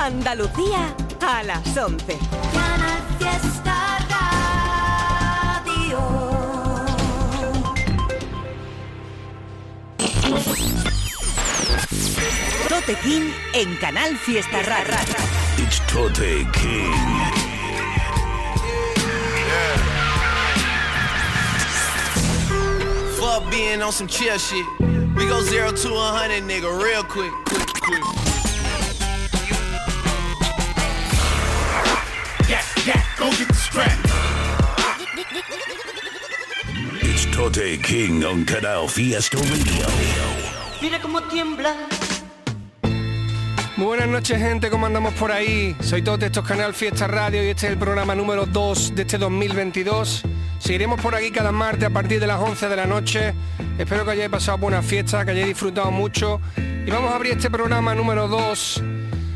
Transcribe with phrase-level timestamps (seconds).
[0.00, 2.18] Andalucía a las 11.
[2.54, 6.00] Canal Fiesta Radio.
[12.66, 14.94] Tote King en Canal Fiesta Radio.
[15.58, 16.94] It's Tote King.
[23.18, 24.64] Fuck being on some chill shit.
[25.14, 27.32] We go zero to a hundred, nigga, real quick.
[27.44, 28.19] quick, quick.
[37.52, 39.86] Tote King on Canal Fiesta Radio.
[40.80, 41.74] Mira cómo tiembla.
[43.76, 45.74] Muy buenas noches gente, ¿cómo andamos por ahí?
[45.80, 49.02] Soy Tote, esto es Canal Fiesta Radio y este es el programa número 2 de
[49.02, 50.22] este 2022.
[50.60, 53.34] Seguiremos por aquí cada martes a partir de las 11 de la noche.
[53.78, 56.40] Espero que hayáis pasado buena fiesta, que hayáis disfrutado mucho.
[56.56, 58.82] Y vamos a abrir este programa número 2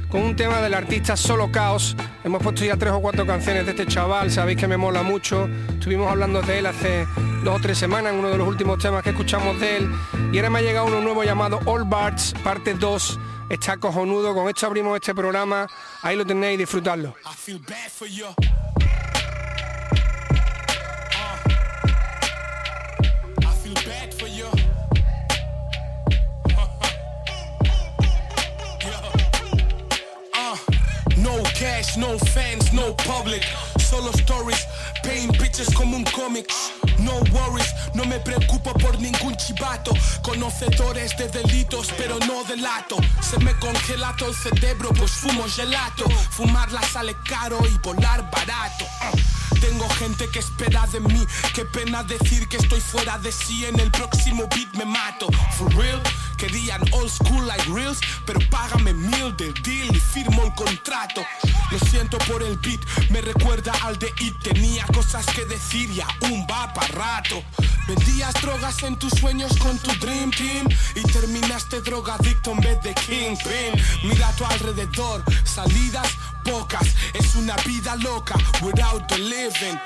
[0.08, 1.96] con un tema del artista Solo Caos.
[2.22, 5.48] Hemos puesto ya tres o cuatro canciones de este chaval, sabéis que me mola mucho.
[5.68, 7.06] Estuvimos hablando de él hace
[7.44, 9.90] dos o tres semanas en uno de los últimos temas que escuchamos de él.
[10.32, 13.20] Y ahora me ha llegado uno nuevo llamado All Bards, parte 2.
[13.50, 15.68] Está cojonudo, con esto abrimos este programa.
[16.02, 17.14] Ahí lo tenéis, disfrutarlo.
[31.96, 33.42] No fans, no public.
[33.78, 34.66] Solo stories,
[35.02, 36.46] paint pictures como un cómic.
[36.98, 39.92] No worries, no me preocupo por ningún chivato.
[40.22, 42.96] Conocedores de delitos, pero no delato.
[43.20, 46.04] Se me congela todo el cerebro, pues fumo gelato.
[46.30, 48.84] Fumarla sale caro y volar barato.
[50.04, 51.26] Gente que espera de mí.
[51.54, 53.64] Qué pena decir que estoy fuera de sí.
[53.64, 55.28] En el próximo beat me mato.
[55.56, 55.98] For real,
[56.36, 58.00] querían old school like reels.
[58.26, 61.22] Pero págame mil del deal y firmo el contrato.
[61.70, 64.34] Lo siento por el beat, me recuerda al de It.
[64.42, 67.42] Tenía cosas que decir y aún va para rato.
[67.88, 72.94] Vendías drogas en tus sueños con tu Dream Team y terminaste drogadicto en vez de
[72.94, 73.72] Kingpin.
[74.04, 76.08] Mira a tu alrededor, salidas
[77.14, 79.78] Es una vida loca without the living.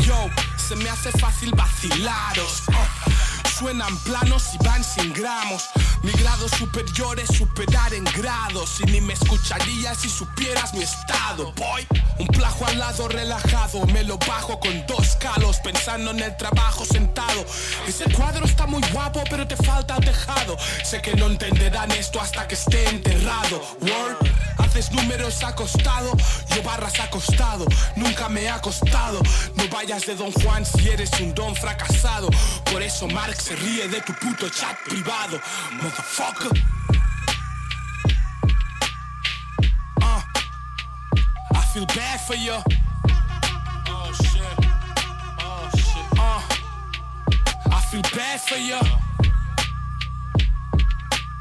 [0.00, 2.62] Yo, se me hace fácil vacilaros.
[2.68, 5.68] Uh, Suenan planos y van sin gramos.
[6.02, 8.80] Mi grado superior es superar en grados.
[8.80, 11.86] Y ni me escucharías si supieras mi estado, boy.
[12.18, 16.84] Un plajo al lado relajado, me lo bajo con dos calos, pensando en el trabajo
[16.84, 17.44] sentado.
[17.86, 20.56] Ese cuadro está muy guapo, pero te falta tejado.
[20.84, 23.60] Sé que no entenderán esto hasta que esté enterrado.
[23.80, 24.46] Word.
[24.58, 26.12] Haces números acostado,
[26.54, 29.20] yo barras acostado, nunca me ha costado.
[29.54, 32.28] No vayas de Don Juan si eres un don fracasado.
[32.72, 35.40] Por eso Marx se ríe de tu puto chat privado,
[35.96, 36.58] motherfucker.
[40.02, 40.22] Uh,
[41.54, 42.56] I feel bad for you.
[43.88, 44.42] Oh shit.
[45.40, 46.18] Oh shit.
[46.18, 46.42] Uh,
[47.70, 48.78] I feel bad for you.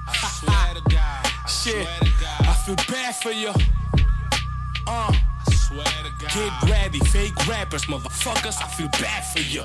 [0.08, 1.26] I swear to God.
[1.50, 1.88] Shit.
[2.42, 3.50] I feel bad for you.
[4.88, 6.34] Uh, I swear to God.
[6.34, 8.62] Get ready, fake rappers, motherfuckers.
[8.62, 9.64] I feel bad for you.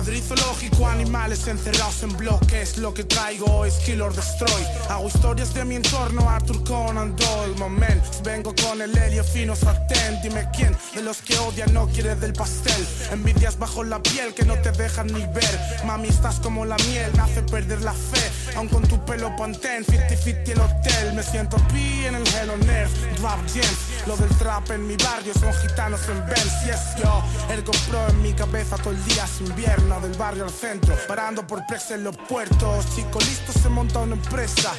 [0.00, 2.78] Madrid zoológico, animales encerrados en bloques.
[2.78, 4.62] Lo que traigo es kill or destroy.
[4.88, 7.54] Hago historias de mi entorno, Arthur Conan Doyle.
[7.58, 10.18] Moment, vengo con el helio fino sartén.
[10.22, 12.82] Dime quién de los que odian no quiere del pastel.
[13.12, 15.60] Envidias bajo la piel que no te dejan ni ver.
[15.84, 18.56] Mami, estás como la miel, me hace perder la fe.
[18.56, 21.12] Aun con tu pelo pantén, 50-50 el hotel.
[21.12, 23.89] Me siento pi en el Hell on Earth, Drop Gems.
[24.06, 26.64] Lo del trap en mi barrio son gitanos en Benz.
[26.64, 30.00] Yes, yo, el GoPro en mi cabeza todo el día es invierno.
[30.00, 32.86] Del barrio al centro, parando por presa en los puertos.
[32.94, 34.72] Chico listo se monta una empresa.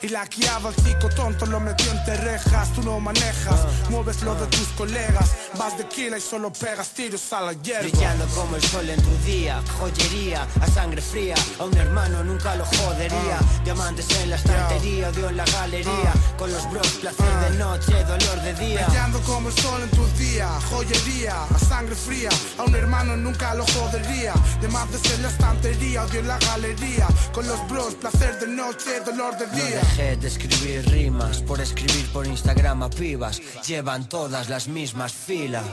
[0.00, 2.72] Y la guiaba el chico tonto, lo metió entre rejas.
[2.72, 3.60] Tú no manejas,
[3.90, 5.34] mueves lo de tus colegas.
[5.58, 7.88] Vas de kila y solo pegas tiros a la hierba.
[7.88, 12.54] Brillando como el sol en tu día, joyería, a sangre fría, a un hermano nunca
[12.56, 13.38] lo jodería.
[13.64, 18.37] Diamantes en la estantería, odio en la galería, con los bros, placer de noche, dolor
[18.42, 18.84] de día.
[18.86, 23.54] Brillando como el sol en tus días, joyería, a sangre fría, a un hermano nunca
[23.54, 24.32] lo jodería.
[24.60, 28.46] De más de ser la estantería, odio en la galería, Con los bros, placer de
[28.48, 29.80] noche, dolor de No día.
[29.80, 33.40] dejé de escribir rimas por escribir por Instagram a pibas.
[33.66, 35.64] Llevan todas las mismas filas.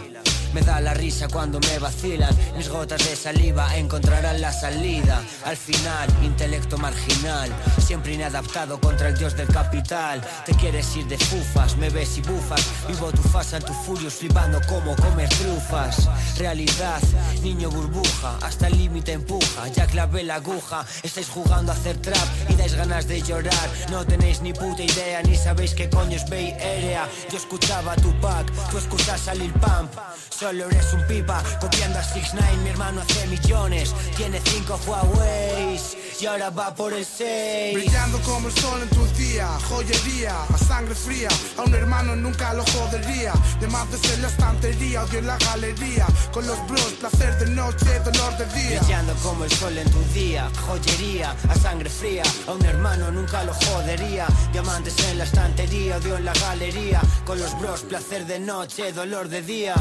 [0.54, 2.34] Me da la risa cuando me vacilan.
[2.56, 5.22] Mis gotas de saliva encontrarán la salida.
[5.44, 7.50] Al final, intelecto marginal.
[7.86, 10.22] Siempre inadaptado contra el dios del capital.
[10.46, 12.55] Te quieres ir de fufas, me ves y bufas.
[12.88, 16.10] Vivo tu fasa, tu furios flipando como comer trufas.
[16.38, 17.02] Realidad,
[17.42, 19.68] niño burbuja, hasta el límite empuja.
[19.70, 23.70] Ya clavé la aguja, estáis jugando a hacer trap y dais ganas de llorar.
[23.90, 27.08] No tenéis ni puta idea, ni sabéis qué coño es Bay Area.
[27.32, 28.75] Yo escuchaba a Tupac, tú
[29.06, 29.92] escuchas a Lil Pump.
[30.30, 33.94] Solo eres un pipa, copiando a 6 9 mi hermano hace millones.
[34.18, 35.80] Tiene cinco Huawei
[36.20, 37.74] y ahora va por el 6.
[37.74, 42.54] Brillando como el sol en tu día, joyería, a sangre fría, a un hermano nunca
[42.54, 43.34] lo jodería.
[43.60, 47.52] De más de ser la estantería, odio en la galería, con los bros, placer de
[47.52, 48.80] noche, dolor de día.
[48.80, 53.44] Brillando como el sol en tu día, joyería, a sangre fría, a un hermano nunca
[53.44, 54.26] lo jodería.
[54.52, 59.28] Diamantes en la estantería, odio en la galería, con los bros, placer de noche, dolor
[59.28, 59.76] de día.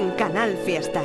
[0.00, 1.02] En Canal Fiesta.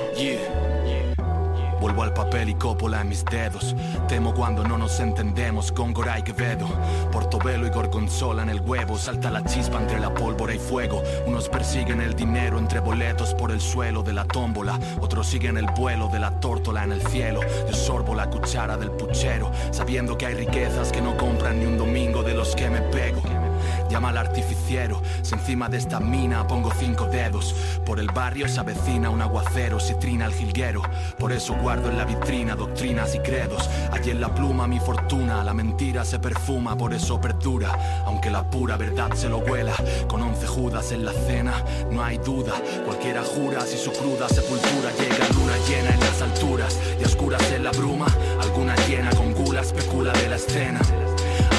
[1.81, 3.75] Vuelvo al papel y cópola en mis dedos.
[4.07, 6.65] Temo cuando no nos entendemos con Goray Quevedo.
[7.11, 8.97] Portobelo y Gorgonzola en el huevo.
[8.97, 11.03] Salta la chispa entre la pólvora y fuego.
[11.27, 14.79] Unos persiguen el dinero entre boletos por el suelo de la tómbola.
[15.01, 17.41] Otros siguen el vuelo de la tórtola en el cielo.
[17.67, 19.51] Yo sorbo la cuchara del puchero.
[19.71, 23.21] Sabiendo que hay riquezas que no compran ni un domingo de los que me pego.
[23.89, 27.55] Llama al artificiero, si encima de esta mina pongo cinco dedos.
[27.85, 30.81] Por el barrio se avecina un aguacero, si trina el jilguero.
[31.19, 33.69] Por eso guardo en la vitrina doctrinas y credos.
[33.91, 38.03] Allí en la pluma mi fortuna, la mentira se perfuma, por eso perdura.
[38.05, 39.75] Aunque la pura verdad se lo huela,
[40.07, 42.53] con once judas en la cena, no hay duda.
[42.85, 47.63] Cualquiera jura si su cruda sepultura llega luna llena en las alturas y oscuras en
[47.63, 48.07] la bruma.
[48.41, 50.79] Alguna llena con gula especula de la escena.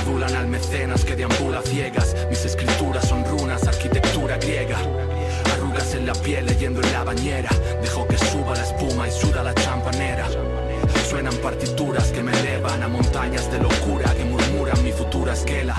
[0.06, 2.14] Adulan al mecenas que deambula ciegas.
[2.30, 4.78] Mis escrituras son runas, arquitectura griega.
[5.52, 7.50] Arrugas en la piel leyendo en la bañera.
[7.82, 10.28] Dejo que suba la espuma y suda la champanera.
[11.10, 15.74] Suenan partituras que me elevan a montañas de locura que murmuran mi futura esquela.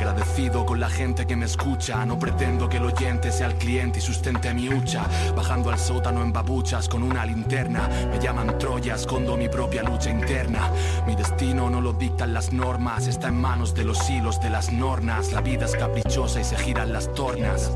[0.00, 2.06] Agradecido con la gente que me escucha.
[2.06, 5.04] No pretendo que el oyente sea el cliente y sustente mi hucha.
[5.36, 7.86] Bajando al sótano en babuchas con una linterna.
[8.10, 10.70] Me llaman Troya, escondo mi propia lucha interna.
[11.06, 13.08] Mi destino no lo dictan las normas.
[13.08, 15.32] Está en manos de los hilos de las nornas.
[15.32, 17.70] La vida es caprichosa y se giran las tornas.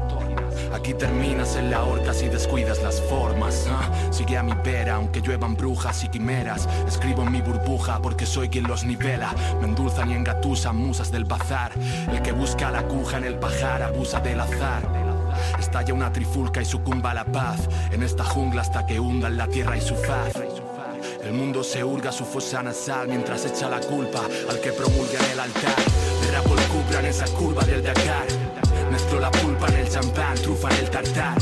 [0.72, 3.66] Aquí terminas en la horca si descuidas las formas.
[3.70, 3.90] ¿ah?
[4.10, 6.68] Sigue a mi vera, aunque lluevan brujas y quimeras.
[6.86, 9.34] Escribo en mi burbuja porque soy quien los nivela.
[9.60, 11.72] Me endulzan y engatusan musas del bazar.
[12.10, 14.82] El que busca la aguja en el pajar abusa del azar.
[15.58, 17.68] Estalla una trifulca y sucumba la paz.
[17.92, 20.32] En esta jungla hasta que hundan la tierra y su faz.
[21.22, 25.30] El mundo se hurga su fosa nasal mientras echa la culpa al que promulga en
[25.32, 25.76] el altar.
[26.22, 28.26] Derrapo el cupra en esa curva del Dakar.
[29.20, 31.38] La pulpa en el champán, trufa en el tartar.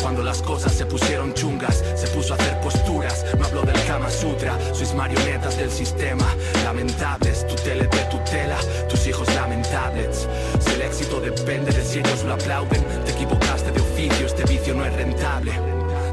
[0.00, 3.26] Cuando las cosas se pusieron chungas, se puso a hacer posturas.
[3.38, 6.24] No hablo del Kama Sutra, sois marionetas del sistema.
[6.64, 8.56] Lamentables, tu tele te tutela,
[8.88, 10.26] tus hijos lamentables.
[10.60, 14.74] Si el éxito depende de si ellos lo aplauden, te equivocaste de oficio, este vicio
[14.74, 15.52] no es rentable.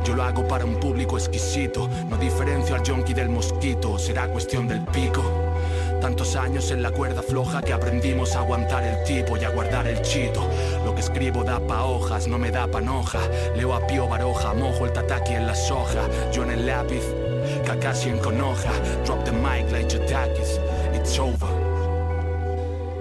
[0.03, 4.67] Yo lo hago para un público exquisito, no diferencio al yonki del mosquito, será cuestión
[4.67, 5.46] del pico.
[6.01, 9.87] Tantos años en la cuerda floja que aprendimos a aguantar el tipo y a guardar
[9.87, 10.47] el chito.
[10.85, 13.19] Lo que escribo da pa' hojas, no me da panoja.
[13.55, 16.07] Leo a Pío Baroja, mojo el tataki en la soja.
[16.31, 17.03] Yo en el lápiz,
[17.65, 18.71] Kakashi en conoja.
[19.05, 20.59] Drop the mic like Jatakis,
[20.93, 21.67] it's over.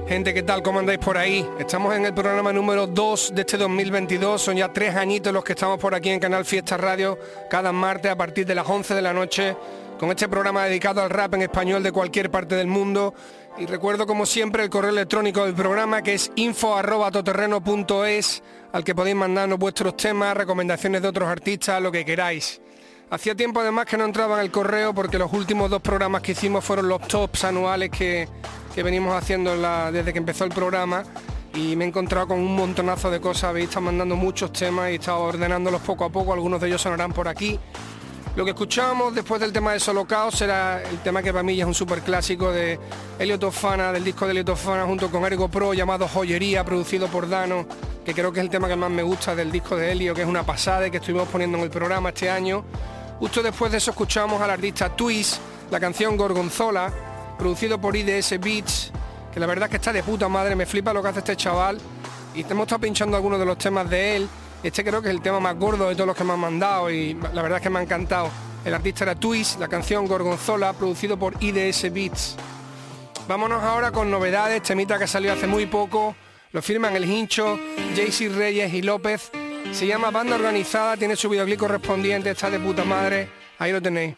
[0.09, 0.63] Gente, ¿qué tal?
[0.63, 1.45] ¿Cómo andáis por ahí?
[1.59, 4.41] Estamos en el programa número 2 de este 2022.
[4.41, 7.19] Son ya tres añitos los que estamos por aquí en Canal Fiesta Radio
[7.51, 9.57] cada martes a partir de las 11 de la noche
[9.99, 13.15] con este programa dedicado al rap en español de cualquier parte del mundo.
[13.59, 19.17] Y recuerdo como siempre el correo electrónico del programa que es info.toterreno.es al que podéis
[19.17, 22.61] mandarnos vuestros temas, recomendaciones de otros artistas, lo que queráis.
[23.09, 26.33] Hacía tiempo además que no entraba en el correo porque los últimos dos programas que
[26.33, 28.29] hicimos fueron los tops anuales que,
[28.75, 29.57] que venimos haciendo
[29.93, 31.05] desde que empezó el programa
[31.55, 34.93] y me he encontrado con un montonazo de cosas, habéis estado mandando muchos temas y
[34.93, 37.59] he estado ordenándolos poco a poco, algunos de ellos sonarán por aquí.
[38.37, 41.59] Lo que escuchamos después del tema de Solo Caos será el tema que para mí
[41.59, 42.79] es un super clásico de
[43.19, 47.31] Elio Tofana, del disco de Elio Tofana junto con Ergo Pro llamado Joyería, producido por
[47.31, 47.67] Dano,
[48.05, 50.21] que creo que es el tema que más me gusta del disco de Helio, que
[50.21, 52.63] es una pasada y que estuvimos poniendo en el programa este año.
[53.21, 55.39] Justo después de eso escuchamos al artista Twist,
[55.71, 56.93] la canción Gorgonzola,
[57.39, 58.93] producido por IDS Beats,
[59.33, 61.37] que la verdad es que está de puta madre, me flipa lo que hace este
[61.37, 61.79] chaval.
[62.35, 64.29] Y hemos estado pinchando algunos de los temas de él.
[64.67, 66.91] Este creo que es el tema más gordo de todos los que me han mandado
[66.91, 68.29] y la verdad es que me ha encantado.
[68.65, 72.35] El artista era Twist, la canción Gorgonzola, producido por IDS Beats.
[73.29, 76.17] Vámonos ahora con novedades, temita que salió hace muy poco.
[76.51, 77.57] Lo firman El Hincho,
[77.95, 79.31] JC Reyes y López.
[79.71, 83.29] Se llama Banda Organizada, tiene su videoclip correspondiente, está de puta madre.
[83.61, 84.17] Ahí lo tenéis.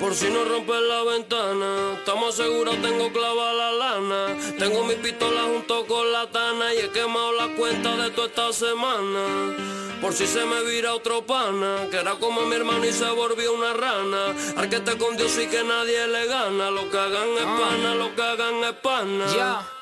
[0.00, 4.56] Por si no rompes la ventana, estamos seguros tengo clavada la lana.
[4.58, 8.52] Tengo mi pistola junto con la tana y he quemado la cuenta de toda esta
[8.54, 9.54] semana.
[10.00, 13.52] Por si se me vira otro pana, que era como mi hermano y se volvió
[13.52, 14.34] una rana.
[14.56, 16.70] Al que te con Dios y que nadie le gana.
[16.70, 19.26] Lo que hagan es pana, lo que hagan es pana.
[19.36, 19.79] Ya.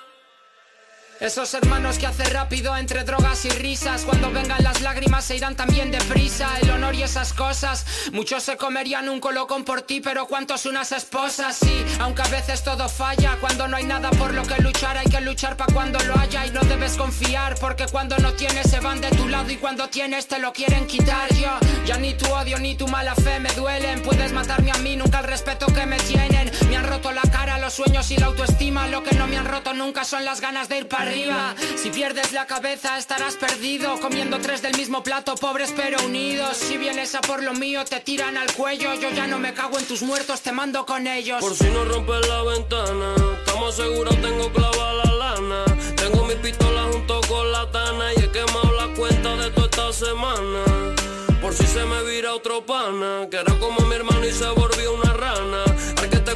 [1.20, 4.04] Esos hermanos que hace rápido entre drogas y risas.
[4.04, 6.48] Cuando vengan las lágrimas se irán también deprisa.
[6.62, 7.84] El honor y esas cosas.
[8.12, 11.56] Muchos se comerían un colocón por ti, pero ¿cuántos unas esposas?
[11.56, 13.37] Sí, aunque a veces todo falla.
[13.40, 16.46] Cuando no hay nada por lo que luchar, hay que luchar para cuando lo haya.
[16.46, 19.88] Y no debes confiar, porque cuando no tienes se van de tu lado y cuando
[19.88, 21.34] tienes te lo quieren quitar.
[21.34, 21.50] Yo,
[21.84, 24.02] ya ni tu odio ni tu mala fe me duelen.
[24.02, 26.48] Puedes matarme a mí, nunca el respeto que me tienen.
[26.68, 28.87] Me han roto la cara, los sueños y la autoestima.
[28.87, 31.08] Lo que no me han roto nunca son las ganas de ir para
[31.77, 36.57] Si pierdes la cabeza estarás perdido, comiendo tres del mismo plato, pobres pero unidos.
[36.57, 39.79] Si vienes a por lo mío te tiran al cuello, yo ya no me cago
[39.79, 41.41] en tus muertos, te mando con ellos.
[41.41, 45.65] Por si no rompes la ventana, estamos seguros tengo clavada la lana.
[45.97, 50.07] Tengo mi pistola junto con la tana y he quemado la cuenta de toda esta
[50.07, 50.65] semana.
[51.41, 54.93] Por si se me vira otro pana, que era como mi hermano y se volvió
[54.95, 55.67] una rana.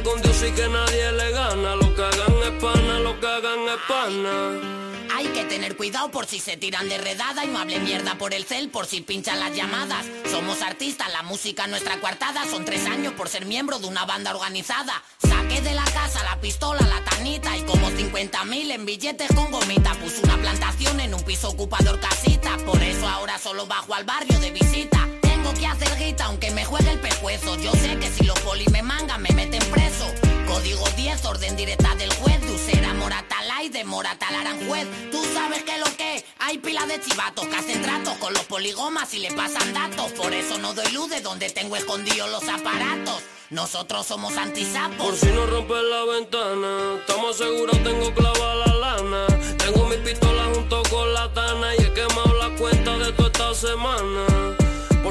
[0.03, 1.75] Con Dios y que nadie le gana.
[1.75, 4.83] Lo que hagan es pana, lo que hagan es pana.
[5.15, 8.33] Hay que tener cuidado por si se tiran de redada y no hable mierda por
[8.33, 10.05] el cel por si pinchan las llamadas.
[10.29, 12.43] Somos artistas, la música nuestra coartada.
[12.49, 15.01] Son tres años por ser miembro de una banda organizada.
[15.19, 19.51] Saqué de la casa la pistola, la tanita y como 50 mil en billetes con
[19.51, 19.93] gomita.
[19.95, 22.57] Puse una plantación en un piso ocupador casita.
[22.65, 25.07] Por eso ahora solo bajo al barrio de visita.
[25.43, 27.57] Tengo que hacer guita aunque me juegue el pescuezo.
[27.57, 30.05] Yo sé que si los poli me mangan me meten preso.
[30.47, 32.39] Código 10, orden directa del juez.
[32.39, 34.87] De Usera Moratalá y de Moratal Aranjuez.
[35.11, 39.13] Tú sabes que lo que hay pila de chivatos que hacen tratos con los poligomas
[39.13, 40.13] y le pasan datos.
[40.13, 43.21] Por eso no doy luz de donde tengo escondidos los aparatos.
[43.49, 45.19] Nosotros somos Por antisapos.
[45.19, 49.27] si no rompes la ventana, estamos seguros tengo clavada la lana.
[49.57, 53.53] Tengo mi pistola junto con la tana y he quemado la cuenta de toda esta
[53.53, 54.62] semana.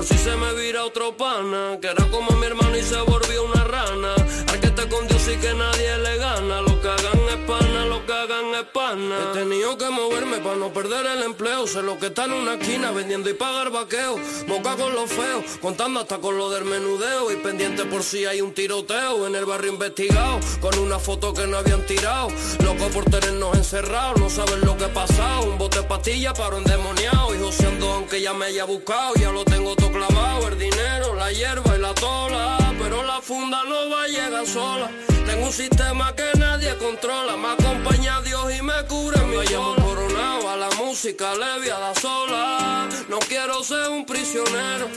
[0.02, 3.44] Por si se me vira otro pana, que era como mi hermano y se volvió
[3.44, 4.16] una rana.
[4.48, 6.71] Al que te con Dios y que nadie le gana.
[7.92, 9.16] Lo que hagan es pana.
[9.20, 11.66] He tenido que moverme para no perder el empleo.
[11.66, 14.18] Sé lo que está en una esquina vendiendo y pagar vaqueo.
[14.48, 17.30] Boca con los feos, contando hasta con lo del menudeo.
[17.30, 20.40] Y pendiente por si hay un tiroteo en el barrio investigado.
[20.60, 22.28] Con una foto que no habían tirado.
[22.64, 25.42] Loco por tenernos encerrados, no saben lo que ha pasado.
[25.42, 27.34] Un bote de pastilla para endemoniado.
[27.34, 30.48] Y joseando aunque ya me haya buscado, ya lo tengo todo clavado.
[30.48, 32.74] El dinero, la hierba y la tola.
[32.82, 34.90] Pero la funda no va a llegar sola.
[35.32, 37.38] Tengo un sistema que nadie controla.
[37.38, 42.86] Me acompaña Dios y me cubre mi llamo coronado a la música leviada sola.
[43.08, 44.88] No quiero ser un prisionero.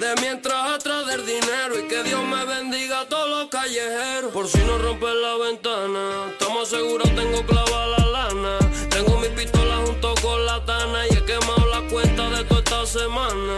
[0.00, 4.32] De mientras atrás del dinero y que Dios me bendiga a todos los callejeros.
[4.32, 8.58] Por si no rompes la ventana, estamos seguros tengo clavada la lana.
[8.90, 12.84] Tengo mi pistola junto con la tana y he quemado la cuenta de toda esta
[12.84, 13.57] semana.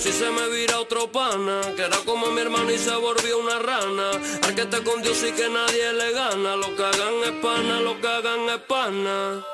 [0.00, 3.58] Si se me vira otro pana, que era como mi hermano y se volvió una
[3.58, 4.12] rana.
[4.44, 6.56] Al que te con Dios y que nadie le gana.
[6.56, 9.44] Lo que hagan es pana, lo que hagan es pana.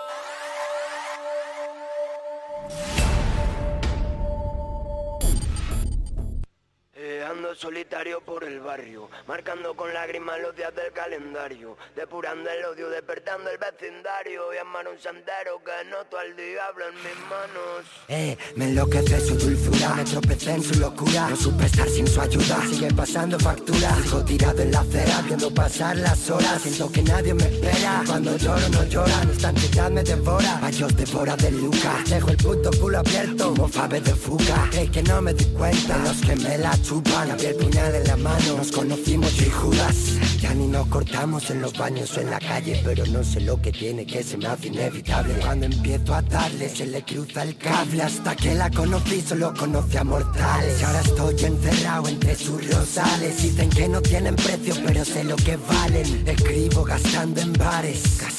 [7.57, 13.51] Solitario por el barrio, marcando con lágrimas los días del calendario, depurando el odio, despertando
[13.51, 17.85] el vecindario y amar un sendero que noto al diablo en mis manos.
[18.07, 22.21] Eh, me enloquece su dulzura, me tropecé en su locura, no supe estar sin su
[22.21, 27.03] ayuda, sigue pasando factura, sigo tirado en la acera, viendo pasar las horas, siento que
[27.03, 32.05] nadie me espera, cuando lloro no lloran, esta entidad me devora, Bayos devora de Luca,
[32.07, 35.99] dejo el puto culo abierto, como fave de fuga, crees que no me di cuenta,
[35.99, 38.57] de los que me la chupan, y el puñal en la mano.
[38.59, 39.97] Nos conocimos yo y Judas.
[40.39, 43.61] Ya ni nos cortamos en los baños o en la calle Pero no sé lo
[43.61, 45.35] que tiene que se me hace inevitable.
[45.41, 48.03] Cuando empiezo a darle se le cruza el cable.
[48.03, 50.79] Hasta que la conocí solo conoce a mortales.
[50.79, 53.43] Y ahora estoy encerrado entre sus rosales.
[53.43, 56.29] Dicen que no tienen precio pero sé lo que valen.
[56.29, 58.36] Escribo gastando en bares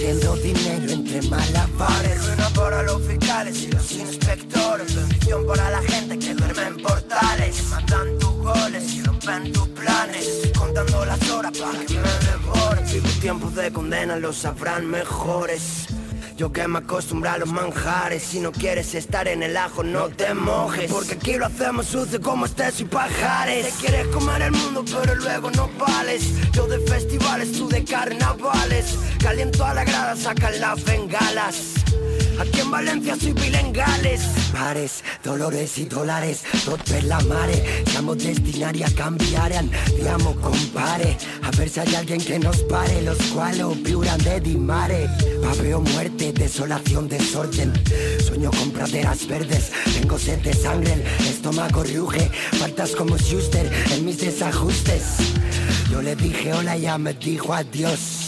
[0.00, 2.26] Haciendo dinero entre malabares.
[2.26, 4.94] Ruina para los fiscales y los inspectores.
[4.96, 7.62] Bendición para la gente que duerme en portales.
[7.68, 10.26] Matan tus goles y rompen tus planes.
[10.26, 15.86] Estoy contando las horas para que me devoren Vivo tiempos de condena, los sabrán mejores
[16.40, 20.08] yo que me acostumbro a los manjares Si no quieres estar en el ajo no
[20.08, 20.90] te mojes.
[20.90, 23.66] Porque aquí lo hacemos sucio como estés y pajares.
[23.66, 26.50] Te quieres comer el mundo pero luego no vales.
[26.52, 28.98] Yo de festivales, tú de carnavales.
[29.22, 31.79] Caliento a la grada, sacan las bengalas
[32.40, 34.22] Aquí en Valencia soy bilengales
[34.54, 37.84] Mares, dolores y dólares Tot per la mare.
[37.90, 41.18] Siamo destinati a cambiare Andiamo compare.
[41.42, 45.06] A ver si hay alguien que nos pare Los cuales viuran de di mare
[45.42, 47.74] Papeo muerte, desolación, desorden.
[48.26, 52.30] Sueño con praderas verdes Tengo sed de sangre, el estómago ruge.
[52.58, 55.02] Faltas como Schuster en mis desajustes.
[55.90, 58.19] Yo le dije hola y ya me dijo adiós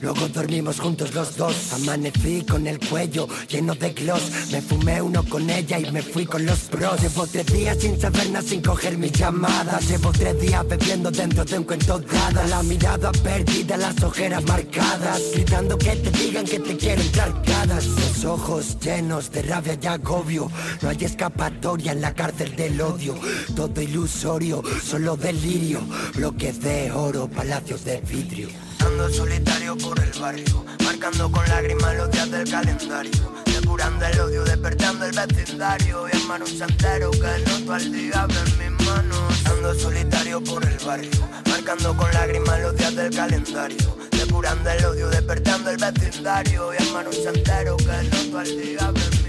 [0.00, 1.72] Luego dormimos juntos los dos.
[1.72, 4.50] Amanecí con el cuello lleno de gloss.
[4.50, 8.00] Me fumé uno con ella y me fui con los pros Llevo tres días sin
[8.00, 9.88] saber nada, sin coger mis llamadas.
[9.88, 12.46] Llevo tres días bebiendo dentro de un cuento dada.
[12.46, 15.20] La mirada perdida, las ojeras marcadas.
[15.34, 20.50] Gritando que te digan que te quieren cargadas Los ojos llenos de rabia y agobio.
[20.82, 23.14] No hay escapatoria en la cárcel del odio.
[23.54, 25.80] Todo ilusorio, solo delirio.
[26.14, 32.10] Bloques de oro, palacios de vidrio Ando solitario por el barrio, marcando con lágrimas los
[32.10, 37.72] días del calendario, depurando el odio, despertando el vecindario y mano un santero que noto
[37.72, 39.46] al diablo en mis manos.
[39.46, 45.08] Ando solitario por el barrio, marcando con lágrimas los días del calendario, depurando el odio,
[45.08, 49.25] despertando el vecindario y mano un santero que noto al diablo en mis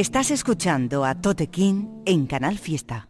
[0.00, 3.09] Estás escuchando a Tote King en Canal Fiesta.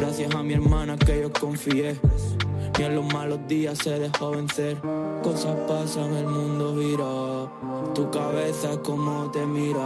[0.00, 1.94] Gracias a mi hermana que yo confié.
[2.78, 4.80] Ni en los malos días se dejó vencer.
[5.22, 7.92] Cosas pasan, el mundo gira.
[7.94, 9.84] Tu cabeza como te mira.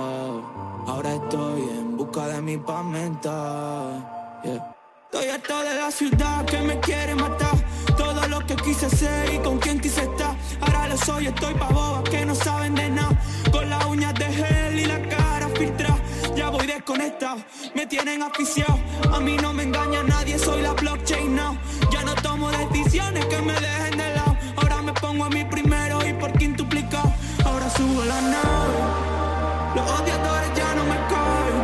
[0.87, 2.85] Ahora estoy en busca de mi paz.
[4.45, 4.77] Yeah.
[5.11, 7.57] Estoy harto de la ciudad que me quiere matar.
[7.97, 10.37] Todo lo que quise ser y con quien quise estar.
[10.61, 13.21] Ahora lo soy, estoy pa' bobas que no saben de nada.
[13.51, 14.64] Con las uñas de gel
[16.85, 17.43] desconectado,
[17.75, 18.79] me tienen aficiado.
[19.13, 21.57] A mí no me engaña nadie, soy la blockchain now.
[21.91, 24.37] Ya no tomo decisiones que me dejen de lado.
[24.57, 27.11] Ahora me pongo a mí primero y por quintuplicado.
[27.45, 28.79] Ahora subo la nave.
[29.77, 31.59] Los odiadores ya no me caen.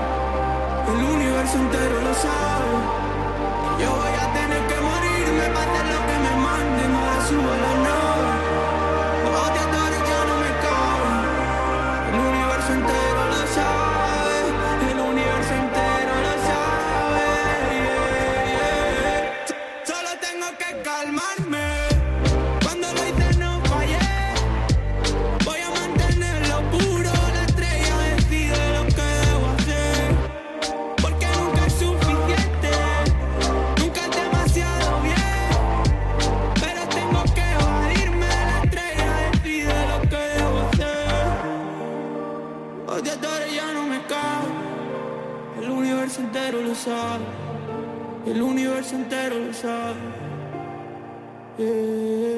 [0.88, 2.70] El universo entero lo sabe.
[3.80, 6.94] Yo voy a tener que morirme para hacer lo que me manden.
[6.94, 7.69] Ahora subo la
[48.26, 49.94] el universo entero lo sabe.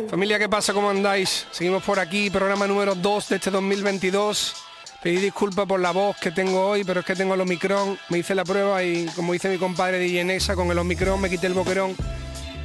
[0.09, 0.73] Familia, ¿qué pasa?
[0.73, 1.47] ¿Cómo andáis?
[1.53, 4.57] Seguimos por aquí, programa número 2 de este 2022.
[5.03, 7.99] Pedí disculpas por la voz que tengo hoy, pero es que tengo el Omicron.
[8.09, 11.31] Me hice la prueba y como dice mi compadre de Nesa, con el Omicron me
[11.31, 11.95] quité el boquerón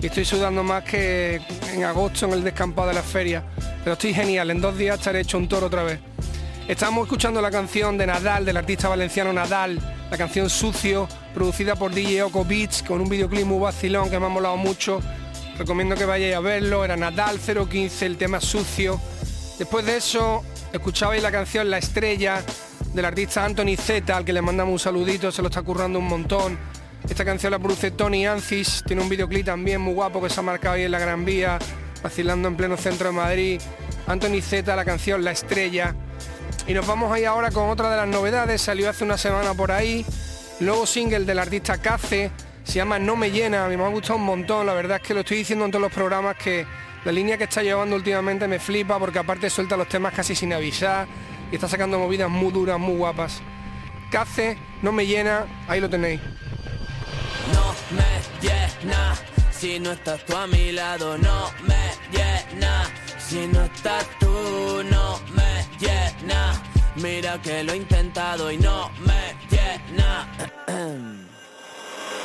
[0.01, 1.41] y estoy sudando más que
[1.73, 3.43] en agosto en el descampado de las ferias.
[3.83, 5.99] Pero estoy genial, en dos días estaré hecho un toro otra vez.
[6.67, 9.79] Estamos escuchando la canción de Nadal, del artista valenciano Nadal,
[10.11, 14.25] la canción Sucio, producida por DJ Oco Beats, con un videoclip muy vacilón que me
[14.25, 14.99] ha molado mucho.
[15.59, 18.99] Recomiendo que vayáis a verlo, era Nadal 015, el tema Sucio.
[19.59, 22.41] Después de eso, escuchabais la canción La Estrella,
[22.91, 26.07] del artista Anthony Z, al que le mandamos un saludito, se lo está currando un
[26.07, 26.57] montón.
[27.07, 30.43] Esta canción la produce Tony Ancis, tiene un videoclip también muy guapo que se ha
[30.43, 31.59] marcado ahí en la Gran Vía,
[32.01, 33.61] vacilando en pleno centro de Madrid.
[34.07, 35.93] Anthony Z, la canción La Estrella.
[36.67, 39.71] Y nos vamos ahí ahora con otra de las novedades, salió hace una semana por
[39.71, 40.03] ahí,
[40.59, 42.31] nuevo single del artista Cace,
[42.63, 45.07] se llama No me llena, a mí me ha gustado un montón, la verdad es
[45.07, 46.65] que lo estoy diciendo en todos los programas que
[47.05, 50.51] la línea que está llevando últimamente me flipa porque aparte suelta los temas casi sin
[50.53, 51.07] avisar
[51.51, 53.41] y está sacando movidas muy duras, muy guapas.
[54.11, 56.19] Cace, No me llena, ahí lo tenéis.
[57.53, 59.15] No me llena,
[59.51, 62.83] si no estás tú a mi lado, no me llena,
[63.17, 66.61] si no estás tú, no me llena.
[67.01, 70.27] Mira que lo he intentado y no me llena.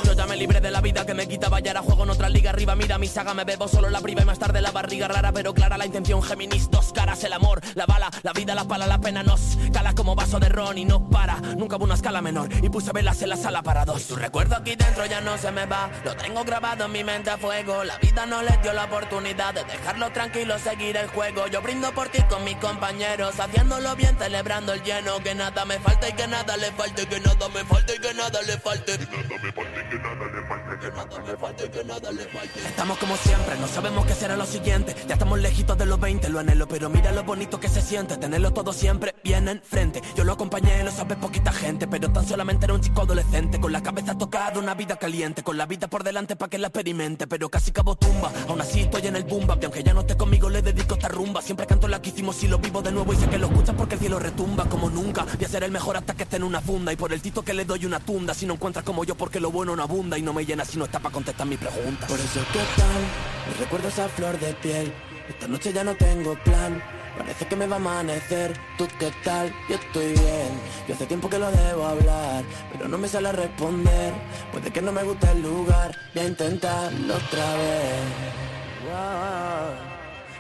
[0.05, 2.29] Yo ya me libré de la vida que me quitaba y ahora juego en otra
[2.29, 2.75] liga arriba.
[2.75, 5.55] Mira mi saga, me bebo solo la priva y más tarde la barriga rara, pero
[5.55, 6.23] clara la intención.
[6.23, 9.95] Géminis, dos caras, el amor, la bala, la vida, la pala, la pena nos cala
[9.95, 11.37] como vaso de ron y no para.
[11.41, 14.07] Nunca hubo una escala menor y puse velas en la sala para dos.
[14.07, 17.31] Tu recuerdo aquí dentro ya no se me va, lo tengo grabado en mi mente
[17.31, 17.85] a fuego.
[17.85, 21.47] La vida no les dio la oportunidad de dejarlo tranquilo, seguir el juego.
[21.49, 25.19] Yo brindo por ti con mis compañeros, haciéndolo bien, celebrando el lleno.
[25.23, 28.15] Que nada me falta y que nada le falte, que nada me falte y que
[28.15, 28.99] nada le falte.
[28.99, 32.25] Que nada me falte que nada le falte, que nada me falte, que nada le
[32.25, 32.61] falte.
[32.67, 34.95] Estamos como siempre, no sabemos qué será lo siguiente.
[35.07, 38.17] Ya estamos lejitos de los 20, lo anhelo, pero mira lo bonito que se siente.
[38.17, 40.01] Tenerlo todo siempre bien enfrente.
[40.17, 43.61] Yo lo acompañé, lo sabe poquita gente, pero tan solamente era un chico adolescente.
[43.61, 45.43] Con la cabeza tocada, una vida caliente.
[45.43, 48.33] Con la vida por delante para que la experimente, pero casi cabo tumba.
[48.49, 51.09] Aún así estoy en el bumba, y aunque ya no esté conmigo, le dedico esta
[51.09, 51.43] rumba.
[51.43, 53.13] Siempre canto la que hicimos y lo vivo de nuevo.
[53.13, 55.25] Y sé que lo escuchas porque el cielo retumba como nunca.
[55.25, 56.93] Voy a ser el mejor hasta que esté en una funda.
[56.93, 58.33] Y por el tito que le doy una tunda.
[58.33, 60.79] Si no encuentras como yo, porque lo bueno no abunda y no me llena si
[60.79, 62.09] no está para contestar mis preguntas.
[62.09, 63.03] Por eso, ¿qué tal?
[63.49, 64.93] Me recuerdo esa flor de piel.
[65.29, 66.83] Esta noche ya no tengo plan.
[67.17, 68.59] Parece que me va a amanecer.
[68.79, 69.53] ¿Tú qué tal?
[69.69, 70.61] Yo estoy bien.
[70.89, 74.15] Yo hace tiempo que lo debo hablar, pero no me sale a responder.
[74.51, 75.97] Puede que no me guste el lugar.
[76.15, 78.43] Voy a intentarlo otra vez.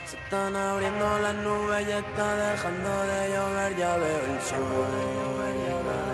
[0.06, 3.76] Se están abriendo las nubes y está dejando de llover.
[3.76, 6.11] Ya veo el sol.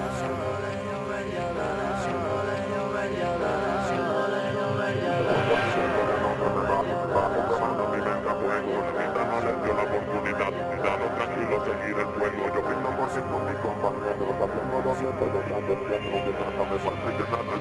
[16.78, 17.58] Que nada me falte, que nada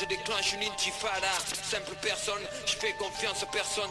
[0.00, 1.32] je déclenche une intifada.
[1.62, 3.90] Simple personne, je fais confiance à personne.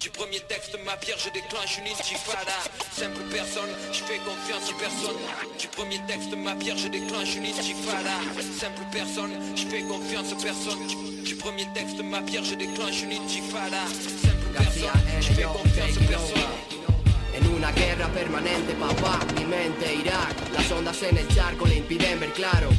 [0.00, 2.56] Du premier texte ma pierre, je déclenche une intifada.
[2.96, 5.20] Simple personne, je fais confiance à personne.
[5.58, 8.16] Du premier texte ma pierre, je déclenche une intifada.
[8.58, 10.80] Simple personne, je fais confiance à personne.
[11.24, 13.84] Du, premier texte ma pierre, je déclenche une intifada.
[14.24, 16.50] Simple personne, je fais confiance à personne.
[17.36, 22.20] En una guerra permanente, papá, mi mente Irak Las ondas en el charco le impiden
[22.20, 22.70] ver claro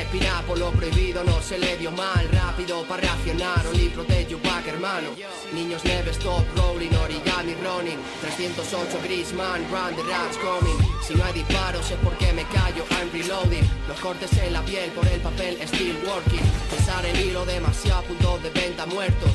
[0.00, 2.26] Respirar por lo prohibido no se le dio mal.
[2.32, 5.10] Rápido para reaccionar, only protect your back, hermano.
[5.52, 7.98] Niños never stop rolling, origami running.
[8.22, 10.78] 308 Griezmann, run the rats coming.
[11.06, 13.68] Si no hay disparos es porque me callo, I'm reloading.
[13.88, 16.46] Los cortes en la piel por el papel, still working.
[16.70, 19.30] Pesar el hilo demasiado, puntos de venta muertos.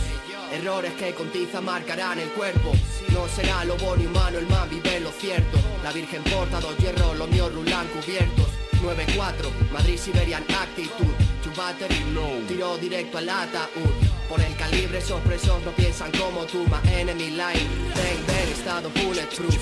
[0.51, 2.71] Errores que con tiza marcarán el cuerpo.
[3.09, 5.59] No será lo bueno y humano el más vive lo cierto.
[5.83, 8.47] La virgen porta dos hierros, los míos rulan cubiertos
[8.85, 12.03] 9-4, Madrid Siberian Actitude Chubattery,
[12.47, 13.89] tiro directo al ataúd
[14.29, 18.89] Por el calibre esos presos no piensan como tú My enemy line, bang bang, estado
[18.91, 19.55] bulletproof.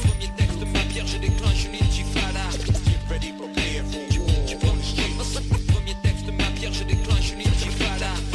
[3.10, 8.33] Ready, prepare war Premier texte, ma pierre, je déclenche une intifada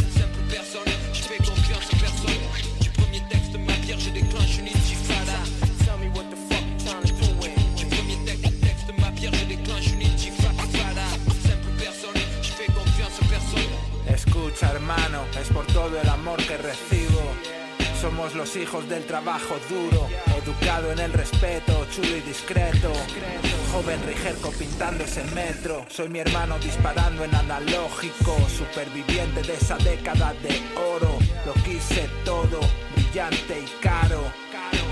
[15.39, 17.21] es por todo el amor que recibo
[18.01, 20.07] somos los hijos del trabajo duro,
[20.41, 22.93] educado en el respeto, chulo y discreto.
[23.73, 25.85] Joven rijerco pintando ese metro.
[25.89, 30.63] Soy mi hermano disparando en analógico, superviviente de esa década de
[30.95, 31.19] oro.
[31.45, 32.61] Lo quise todo,
[32.95, 34.23] brillante y caro.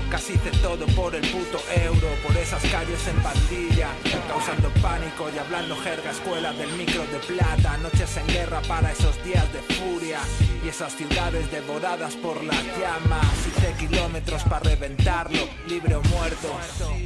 [0.09, 3.89] Casi hice todo por el puto euro, por esas calles en pandilla,
[4.29, 9.21] causando pánico y hablando jerga, escuela del micro de plata, noches en guerra para esos
[9.25, 10.19] días de furia
[10.63, 13.25] y esas ciudades devoradas por las llamas.
[13.47, 16.57] Hice kilómetros para reventarlo, libre o muerto.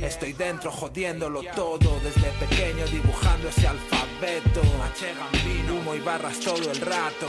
[0.01, 4.61] Estoy dentro jodiéndolo todo, desde pequeño dibujando ese alfabeto.
[5.71, 7.25] humo y barras todo el rato.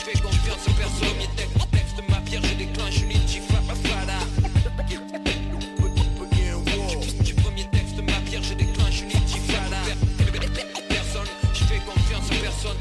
[0.00, 4.18] Fais confiance aux personnes Premier texte, texte ma pierre, je déclenche une intifada
[7.24, 9.82] Du premier texte ma pierre, je déclenche une intifada
[10.88, 12.78] Personne, je fais confiance aux personnes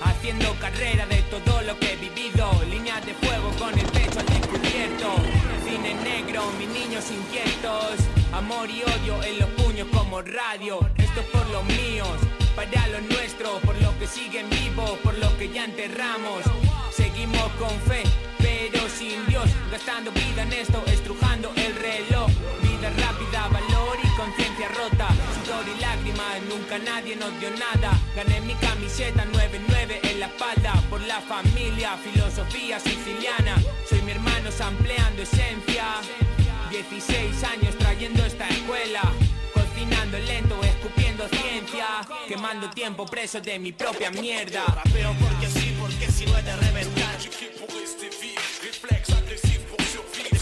[0.00, 4.26] Haciendo carrera de todo lo que he vivido Líneas de fuego con el pecho al
[4.26, 5.08] descubierto.
[5.64, 7.96] Cine negro, mis niños inquietos.
[8.32, 13.00] Amor y odio en los puños como radio Esto es por los míos para lo
[13.02, 16.42] nuestro, por lo que siguen vivos, por lo que ya enterramos.
[16.90, 18.02] Seguimos con fe,
[18.38, 22.28] pero sin Dios, gastando vida en esto, estrujando el reloj.
[22.62, 25.08] Vida rápida, valor y conciencia rota.
[25.34, 27.96] Sudor y lágrimas, nunca nadie nos dio nada.
[28.16, 33.54] Gané mi camiseta 9-9 en la espalda, por la familia, filosofía siciliana.
[33.88, 36.00] Soy mi hermano sampleando esencia.
[36.70, 39.00] 16 años trayendo esta escuela,
[39.78, 41.86] cocinando lento, escupiendo ciencia,
[42.26, 44.64] quemando tiempo preso de mi propia mierda.
[44.66, 47.18] Rapeo porque sí, porque si no he de reventar.
[48.60, 50.38] réflexe agressif pour survivre.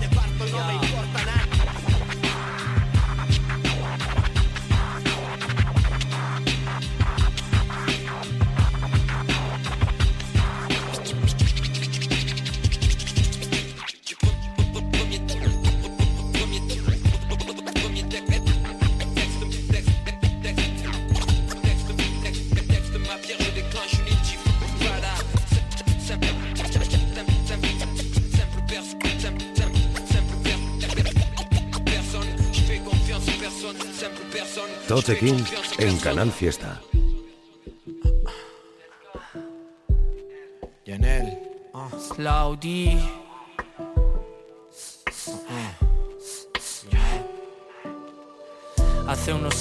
[0.00, 0.87] De parto no me
[35.08, 35.42] Tote King
[35.78, 36.82] en Canal Fiesta.
[40.84, 41.38] Yanel.
[42.14, 42.98] Claudi.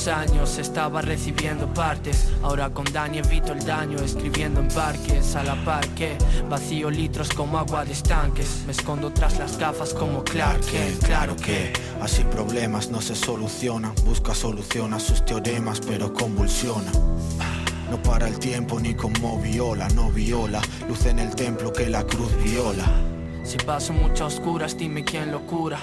[0.07, 2.29] Años estaba recibiendo partes.
[2.41, 5.35] Ahora con Dani evito el daño Escribiendo en parques.
[5.35, 6.17] A la par que
[6.49, 8.63] Vacío litros como agua de estanques.
[8.65, 11.05] Me escondo tras las gafas como Clark Kent.
[11.05, 13.93] Claro que así problemas no se solucionan.
[14.05, 16.91] Busca solución a sus teoremas pero convulsiona.
[17.91, 20.61] No para el tiempo ni como viola, no viola.
[20.87, 22.85] Luz en el templo que la cruz viola.
[23.43, 25.79] Si paso muchas oscuras, dime quién lo cura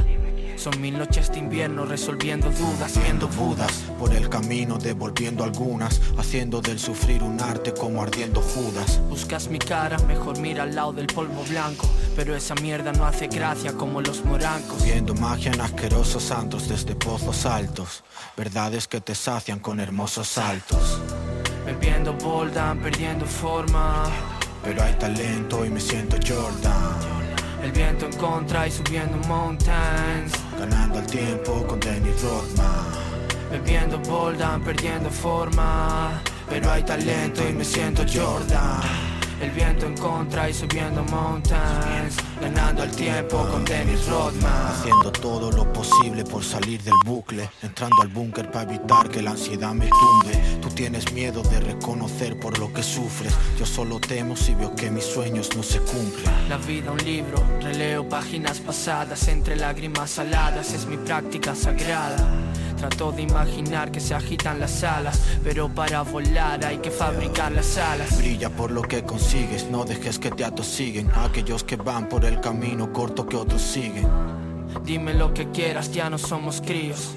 [0.57, 6.61] son mil noches de invierno resolviendo dudas, viendo budas por el camino, devolviendo algunas, haciendo
[6.61, 9.01] del sufrir un arte como ardiendo Judas.
[9.09, 13.27] Buscas mi cara, mejor mira al lado del polvo blanco, pero esa mierda no hace
[13.27, 14.83] gracia como los morancos.
[14.85, 18.05] Viendo magia en asquerosos santos desde pozos altos,
[18.37, 21.01] verdades que te sacian con hermosos saltos.
[21.67, 24.05] Bebiendo boldan, perdiendo forma,
[24.63, 27.24] pero hay talento y me siento Jordan.
[27.65, 30.33] El viento en contra y subiendo mountains.
[30.59, 33.15] Ganando el tiempo con Dennis Rodman
[33.51, 36.21] Bebiendo boldan, perdiendo forma.
[36.49, 39.14] Pero hay talento y me siento Jordan
[39.45, 44.67] el viento en contra y subiendo mountains, ganando el tiempo con Dennis Rodman.
[44.69, 49.33] Haciendo todo lo posible por salir del bucle, entrando al búnker para evitar que la
[49.33, 50.59] ansiedad me tumbe.
[50.63, 54.91] Tú tienes miedo de reconocer por lo que sufres, yo solo temo si veo que
[54.91, 56.49] mis sueños no se cumplen.
[56.49, 62.17] La vida un libro, releo páginas pasadas entre lágrimas saladas, es mi práctica sagrada.
[62.77, 67.79] Trato de imaginar que se agitan las alas, pero para volar hay que fabricar las
[67.79, 68.19] alas.
[68.19, 72.41] Brilla por lo que consigues, no dejes que te atosiguen aquellos que van por el
[72.41, 74.07] camino corto que otros siguen.
[74.85, 77.15] Dime lo que quieras, ya no somos críos.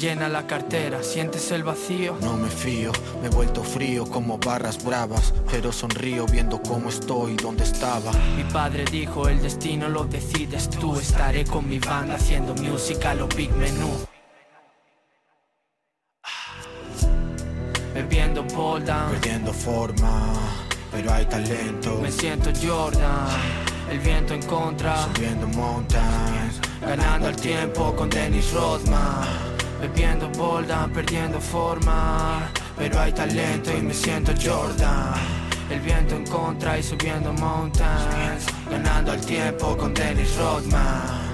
[0.00, 2.16] Llena la cartera, sientes el vacío.
[2.22, 7.36] No me fío, me he vuelto frío como barras bravas, pero sonrío viendo cómo estoy,
[7.36, 8.10] dónde estaba.
[8.34, 10.98] Mi padre dijo, el destino lo decides tú.
[10.98, 14.09] Estaré con mi banda haciendo música lo big menú.
[18.60, 20.34] Perdiendo forma,
[20.92, 21.98] pero hay talento.
[22.02, 23.28] me siento Jordan.
[23.90, 29.26] El viento en contra, Subiendo mountains, ganando el tiempo con Dennis Rodman.
[29.80, 35.14] Bebiendo pole down, perdiendo forma, pero hay talento y me siento Jordan.
[35.70, 41.29] El viento en contra y subiendo mountains, ganando el tiempo con Dennis Rodman.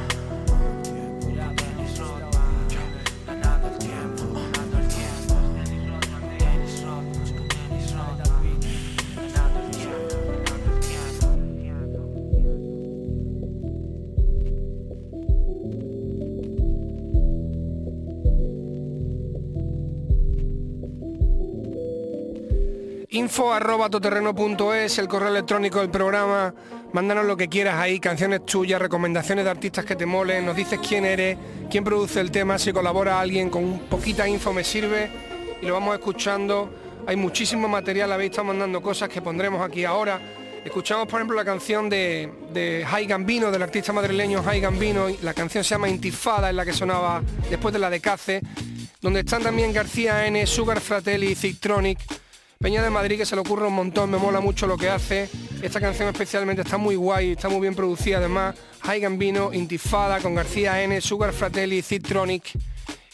[23.26, 26.54] Info arroba toterreno.es, el correo electrónico del programa.
[26.92, 30.78] Mándanos lo que quieras ahí, canciones tuyas, recomendaciones de artistas que te molen, nos dices
[30.78, 31.36] quién eres,
[31.68, 35.10] quién produce el tema, si colabora alguien con un poquita info me sirve
[35.60, 36.70] y lo vamos escuchando.
[37.04, 40.20] Hay muchísimo material, habéis estado mandando cosas que pondremos aquí ahora.
[40.64, 45.34] Escuchamos por ejemplo la canción de, de Jai Gambino, del artista madrileño Jai Gambino, la
[45.34, 48.40] canción se llama Intifada, es la que sonaba después de la de Cace,
[49.00, 51.98] donde están también García N, Sugar Fratelli y Zictronic.
[52.58, 55.28] Peña de Madrid que se le ocurre un montón, me mola mucho lo que hace.
[55.62, 58.56] Esta canción especialmente está muy guay, está muy bien producida además.
[58.80, 62.52] High Gambino, Intifada con García N, Sugar Fratelli, Ziptronic.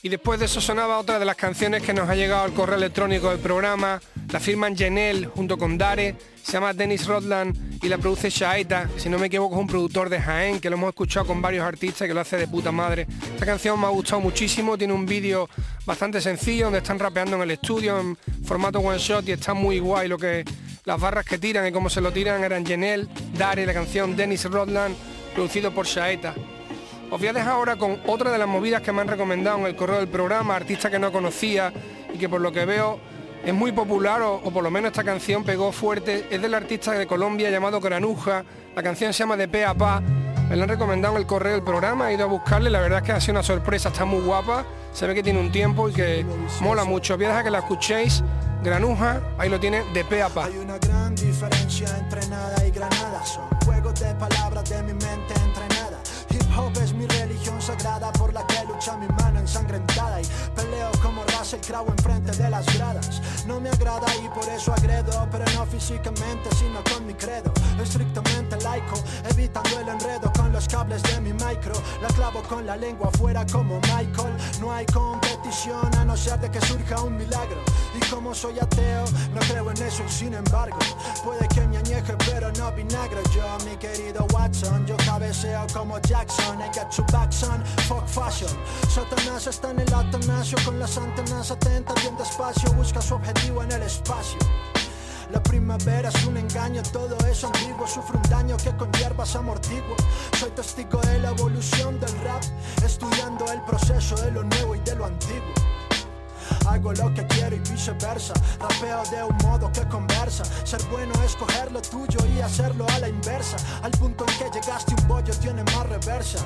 [0.05, 2.77] Y después de eso sonaba otra de las canciones que nos ha llegado al correo
[2.77, 4.01] electrónico del programa.
[4.33, 9.09] La firman Jenel junto con Dare, se llama Dennis Rodland y la produce Shaeta, si
[9.09, 12.09] no me equivoco es un productor de Jaén, que lo hemos escuchado con varios artistas
[12.09, 13.07] que lo hace de puta madre.
[13.33, 15.49] Esta canción me ha gustado muchísimo, tiene un vídeo
[15.87, 19.79] bastante sencillo donde están rapeando en el estudio en formato one shot y está muy
[19.79, 20.45] guay lo que
[20.85, 24.47] las barras que tiran y cómo se lo tiran eran Jenel, Dare, la canción Dennis
[24.47, 24.97] Rodland,
[25.33, 26.35] producido por Shaeta.
[27.13, 29.67] Os voy a dejar ahora con otra de las movidas que me han recomendado en
[29.67, 31.71] el correo del programa, artista que no conocía
[32.11, 32.99] y que por lo que veo
[33.45, 36.27] es muy popular o, o por lo menos esta canción pegó fuerte.
[36.31, 38.45] Es del artista de Colombia llamado Granuja.
[38.75, 40.01] La canción se llama De Pe a Pa.
[40.49, 43.01] Me la han recomendado en el correo del programa, he ido a buscarle, la verdad
[43.01, 45.91] es que ha sido una sorpresa, está muy guapa, se ve que tiene un tiempo
[45.91, 46.25] y que
[46.61, 47.17] mola mucho.
[47.17, 48.25] Voy a dejar que la escuchéis.
[48.65, 50.47] Granuja, ahí lo tiene de pe a pa.
[50.47, 53.23] Hay una gran diferencia entre nada y granada.
[53.27, 55.42] Son juegos de palabras de mi mente
[56.57, 61.25] hop es mi religión sagrada por la que lucha mi mano ensangrentada y peleo como
[61.43, 63.21] Russell Crowe enfrente de las gradas.
[63.49, 67.53] No me agrada y por eso agredo, pero no físicamente, sino con mi credo.
[67.83, 68.95] Estrictamente laico,
[69.29, 71.75] evitando el enredo con los cables de mi micro.
[72.01, 74.37] La clavo con la lengua afuera como Michael.
[74.61, 77.61] No hay competición a no ser de que surja un milagro.
[77.93, 80.79] Y como soy ateo, no creo en eso y sin embargo,
[81.25, 83.21] puede que me añeje, pero no vinagre.
[83.35, 86.61] Yo, mi querido Watson, yo cabeceo como Jackson.
[86.61, 88.57] I got your back, son, fuck fashion.
[88.89, 93.73] Satanás está en el atanasio con las antenas atentas, bien despacio, busca su objetivo en
[93.73, 94.39] el espacio.
[95.31, 99.97] La primavera es un engaño, todo es ambiguo Sufro un daño que con hierbas amortiguo.
[100.39, 102.43] Soy testigo de la evolución del rap
[102.85, 105.55] Estudiando el proceso de lo nuevo y de lo antiguo.
[106.67, 110.45] Hago lo que quiero y viceversa Rapeo de un modo que conversa.
[110.65, 114.61] Ser bueno es coger lo tuyo y hacerlo a la inversa Al punto en que
[114.61, 116.45] llegaste un bollo tiene más reversa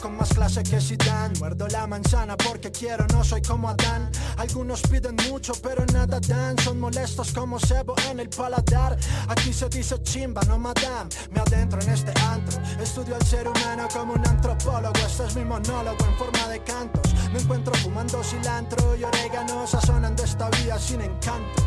[0.00, 1.38] con más clase que Zidane.
[1.38, 4.10] Muerdo la manzana porque quiero, no soy como Adán.
[4.36, 6.58] Algunos piden mucho pero nada dan.
[6.58, 8.96] Son molestos como cebo en el paladar.
[9.28, 11.08] Aquí se dice chimba, no madame.
[11.30, 12.60] Me adentro en este antro.
[12.80, 14.98] Estudio al ser humano como un antropólogo.
[15.06, 17.14] Este es mi monólogo en forma de cantos.
[17.32, 19.66] Me encuentro fumando cilantro y orégano.
[19.66, 21.62] Sazonando esta vida sin encanto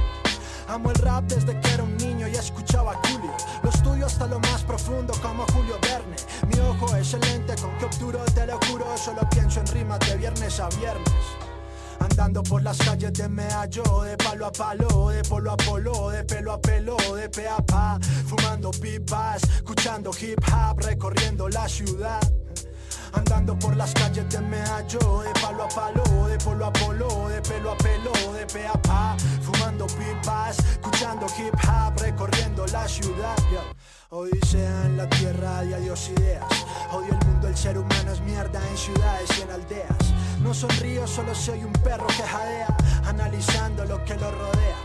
[0.70, 3.34] Amo el rap desde que era un niño y escuchaba a Julio.
[3.64, 6.16] Lo estudio hasta lo más profundo como Julio Verne.
[6.48, 8.86] Mi ojo es el lente con que obturo, te lo juro.
[8.96, 11.12] Solo pienso en rimas de viernes a viernes.
[12.00, 16.24] Andando por las calles de Meallo, de palo a palo, de polo a polo, de
[16.24, 17.98] pelo a pelo, de pe a pa,
[18.28, 22.22] fumando pipas, escuchando hip hop, recorriendo la ciudad.
[23.12, 27.42] Andando por las calles de Meallo, de palo a palo, de polo a polo, de
[27.42, 29.18] pelo a pelo, de pe a pa,
[29.60, 33.36] fumando pipas, escuchando hip hop, recorriendo la ciudad.
[33.51, 33.62] yeah.
[34.10, 36.43] Odisea en la tierra y adiós ideas.
[36.91, 40.14] Odio el mundo, el ser humano es mierda en ciudades y en aldeas.
[40.41, 44.78] No sonrío, solo soy un perro que jadea, analizando lo que lo rodea.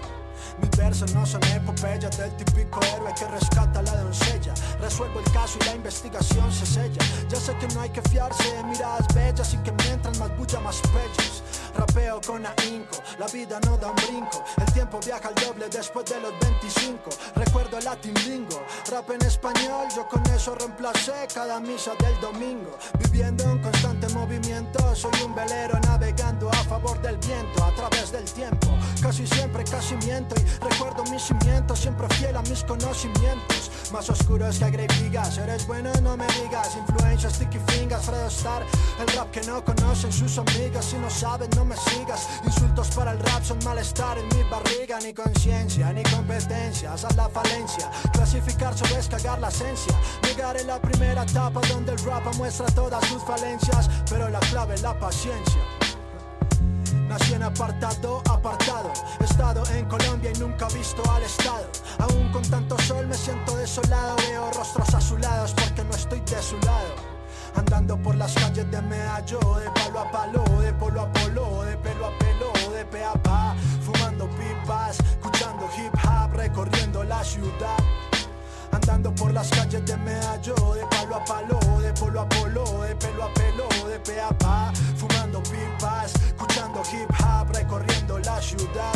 [0.60, 4.54] Mis versos no son epopeyas del típico héroe que rescata a la doncella.
[4.80, 7.02] Resuelvo el caso y la investigación se sella.
[7.28, 10.60] Ya sé que no hay que fiarse de miradas bellas y que mientras más bulla
[10.60, 11.42] más pechos.
[11.74, 14.44] Rapeo con ahínco, la vida no da un brinco.
[14.56, 17.10] El tiempo viaja al doble después de los 25.
[17.34, 22.76] Recuerdo el latin lingo, rap en español, yo con eso reemplacé cada misa del domingo.
[22.98, 28.24] Viviendo en constante movimiento, soy un velero navegando a favor del viento, a través del
[28.24, 28.68] tiempo.
[29.02, 33.70] Casi siempre casi miento y recuerdo mis cimientos, siempre fiel a mis conocimientos.
[33.92, 36.76] Más oscuros que agregigas, eres bueno, no me digas.
[36.76, 38.62] Influencia, sticky fingers, Fredo Star.
[39.00, 41.63] El rap que no conocen sus amigas, si no saben, no
[42.44, 46.94] Insultos para el rap son malestar en mi barriga, ni conciencia, ni competencia.
[46.94, 47.90] Esa es la falencia.
[48.12, 49.94] Clasificar solo es cagar la esencia.
[50.22, 54.74] Llegar en la primera etapa donde el rap muestra todas sus falencias, pero la clave
[54.74, 55.62] es la paciencia.
[57.08, 58.92] Nací en apartado, apartado.
[59.20, 61.66] Estado en Colombia y nunca visto al Estado.
[61.98, 64.16] Aún con tanto sol me siento desolado.
[64.28, 67.13] Veo rostros azulados porque no estoy de su lado.
[67.54, 71.76] Andando por las calles de Meallo, de palo a palo, de polo a polo, de
[71.76, 77.78] pelo a pelo, de pe a pa, fumando pipas, escuchando hip hop, recorriendo la ciudad.
[78.72, 82.96] Andando por las calles de Meallo, de palo a palo, de polo a polo, de
[82.96, 88.93] pelo a pelo, de pe a pa, fumando pipas, escuchando hip hop, recorriendo la ciudad,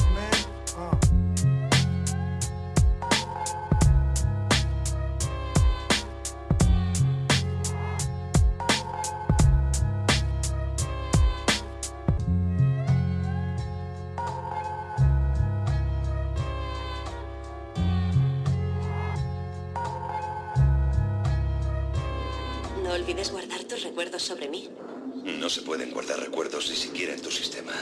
[23.98, 24.68] recuerdos sobre mí.
[25.40, 27.72] No se pueden guardar recuerdos ni siquiera en tu sistema.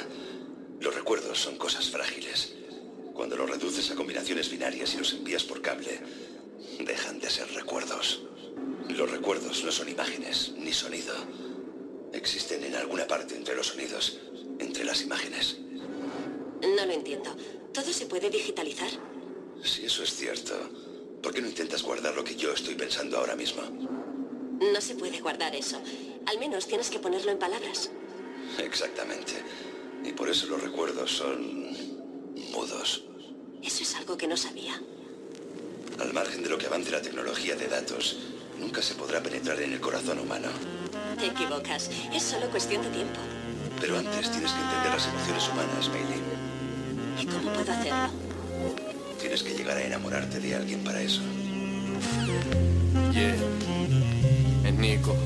[0.80, 2.54] Los recuerdos son cosas frágiles.
[3.12, 6.00] Cuando los reduces a combinaciones binarias y los envías por cable,
[6.80, 8.22] dejan de ser recuerdos.
[8.88, 11.12] Los recuerdos no son imágenes ni sonido.
[12.14, 14.18] Existen en alguna parte entre los sonidos,
[14.58, 15.58] entre las imágenes.
[16.62, 17.36] No lo entiendo.
[17.74, 18.88] ¿Todo se puede digitalizar?
[19.62, 20.54] Si eso es cierto,
[21.22, 24.15] ¿por qué no intentas guardar lo que yo estoy pensando ahora mismo?
[24.60, 25.80] No se puede guardar eso.
[26.26, 27.90] Al menos tienes que ponerlo en palabras.
[28.58, 29.32] Exactamente.
[30.04, 31.72] Y por eso los recuerdos son
[32.52, 33.04] mudos.
[33.62, 34.80] Eso es algo que no sabía.
[36.00, 38.18] Al margen de lo que avance la tecnología de datos,
[38.58, 40.48] nunca se podrá penetrar en el corazón humano.
[41.18, 41.90] Te equivocas.
[42.12, 43.18] Es solo cuestión de tiempo.
[43.80, 46.22] Pero antes tienes que entender las emociones humanas, Meili.
[47.20, 48.10] ¿Y cómo puedo hacerlo?
[49.20, 51.22] Tienes que llegar a enamorarte de alguien para eso.
[53.12, 54.66] Yeah.
[54.66, 55.12] And Nico.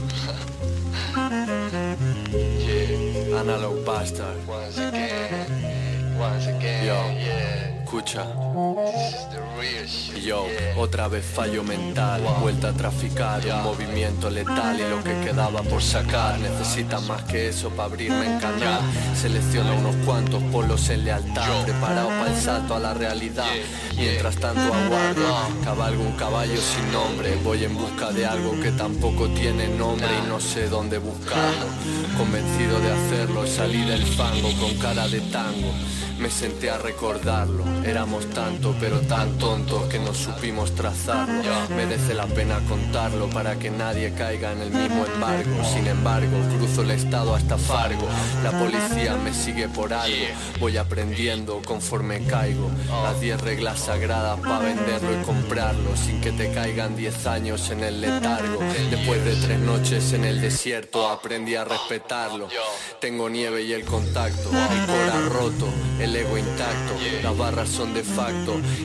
[2.31, 3.41] yeah.
[3.41, 4.47] Analog Bastard.
[4.47, 6.19] Once again.
[6.19, 6.87] Once again.
[6.87, 7.41] Yo.
[7.85, 8.50] Escucha.
[10.23, 10.47] Yo,
[10.77, 15.83] otra vez fallo mental, vuelta a traficar, un movimiento letal y lo que quedaba por
[15.83, 16.39] sacar.
[16.39, 18.81] Necesita más que eso para abrirme en canal.
[19.15, 23.49] Selecciona unos cuantos polos en lealtad, preparado para el salto a la realidad.
[23.97, 27.37] Mientras tanto aguardo, cabalgo un caballo sin nombre.
[27.43, 31.67] Voy en busca de algo que tampoco tiene nombre y no sé dónde buscarlo.
[32.17, 35.73] Convencido de hacerlo, salí del fango con cara de tango.
[36.21, 41.43] Me senté a recordarlo, éramos tanto pero tan tontos que no supimos trazarlo.
[41.77, 45.65] Merece la pena contarlo para que nadie caiga en el mismo embargo.
[45.73, 48.09] Sin embargo, cruzo el estado hasta Fargo.
[48.43, 50.27] La policía me sigue por algo.
[50.59, 52.71] Voy aprendiendo conforme caigo.
[53.03, 57.85] Las 10 reglas sagradas para venderlo y comprarlo sin que te caigan 10 años en
[57.85, 58.61] el letargo.
[58.91, 62.49] Después de tres noches en el desierto aprendí a respetarlo.
[63.01, 65.69] Tengo nieve y el contacto, el cora roto,
[66.01, 66.95] el ego intacto.
[67.23, 68.30] Las barras son de facto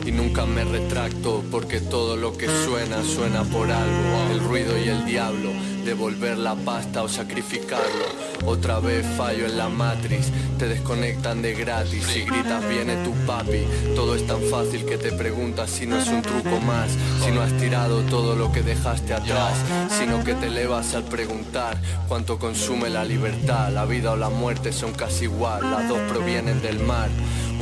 [0.06, 4.32] y nunca me retracto porque todo lo que suena suena por algo.
[4.32, 5.52] El ruido y el diablo
[5.86, 8.06] devolver la pasta o sacrificarlo.
[8.46, 13.66] Otra vez fallo en la matriz, te desconectan de gratis y gritas viene tu papi.
[13.96, 16.90] Todo es tan fácil que te preguntas si no es un truco más,
[17.24, 19.54] si no has tirado todo lo que dejaste atrás,
[19.90, 21.78] sino que te elevas al preguntar
[22.08, 26.62] cuánto consume la libertad, la vida o la muerte son casi igual, las dos provienen
[26.62, 27.10] del mar.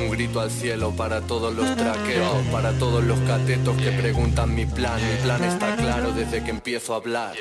[0.04, 4.66] Un grito al cielo para todos los traqueos, para todos los catetos que preguntan mi
[4.66, 5.00] plan.
[5.02, 7.34] Mi plan está claro desde que empiezo a hablar.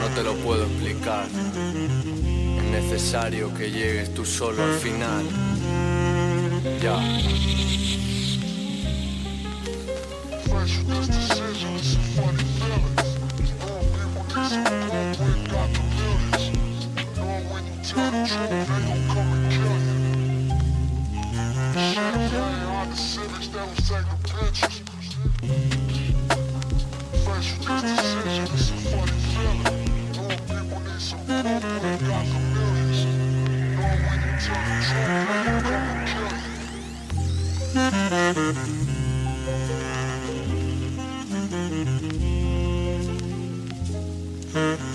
[0.00, 1.26] No te lo puedo explicar.
[2.56, 5.24] Es necesario que llegues tú solo al final.
[6.80, 6.98] Ya.
[17.92, 19.98] they'll come and kill you.
[21.74, 22.14] Shit,
[23.52, 24.76] the they pictures.
[27.24, 27.84] Face with
[28.54, 29.82] it's a funny feeling.
[30.48, 31.42] People need some but
[31.82, 33.00] they got the millions.
[34.44, 36.54] Truth, they'll come and kill you.
[44.54, 44.93] Mm-hmm.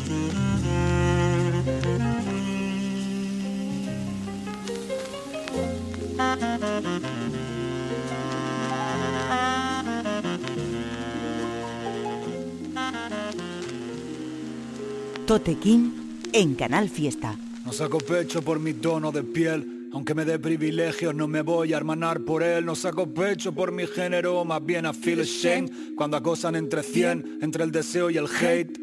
[15.29, 17.37] Totequín en Canal Fiesta.
[17.63, 21.71] No saco pecho por mi tono de piel, aunque me dé privilegios no me voy
[21.71, 22.65] a hermanar por él.
[22.65, 27.41] No saco pecho por mi género, más bien a feel shame cuando acosan entre 100,
[27.43, 28.75] entre el deseo y el hate.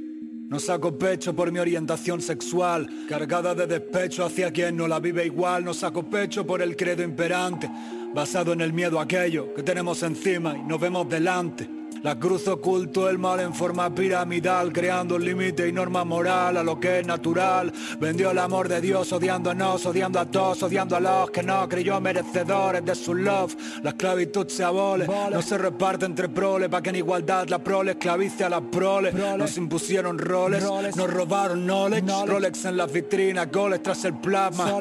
[0.48, 5.26] No saco pecho por mi orientación sexual, cargada de despecho hacia quien no la vive
[5.26, 5.64] igual.
[5.64, 7.68] No saco pecho por el credo imperante,
[8.14, 11.85] basado en el miedo a aquello que tenemos encima y nos vemos delante.
[12.06, 16.62] La cruz oculto el mal en forma piramidal, creando un límite y norma moral a
[16.62, 17.72] lo que es natural.
[17.98, 22.00] Vendió el amor de Dios odiándonos, odiando a todos, odiando a los que no creyó
[22.00, 23.56] merecedores de su love.
[23.82, 27.90] La esclavitud se abole, no se reparte entre proles, para que en igualdad la prole
[27.90, 29.12] esclavice a la prole.
[29.12, 34.78] Nos impusieron roles, nos robaron knowledge, Rolex en las vitrinas, goles tras el plasma.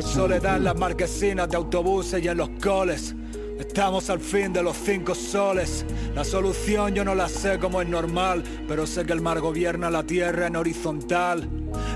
[0.00, 3.16] Soledad en las marquesinas de autobuses y en los coles.
[3.58, 5.84] Estamos al fin de los cinco soles.
[6.14, 9.90] La solución yo no la sé como es normal, pero sé que el mar gobierna
[9.90, 11.48] la tierra en horizontal.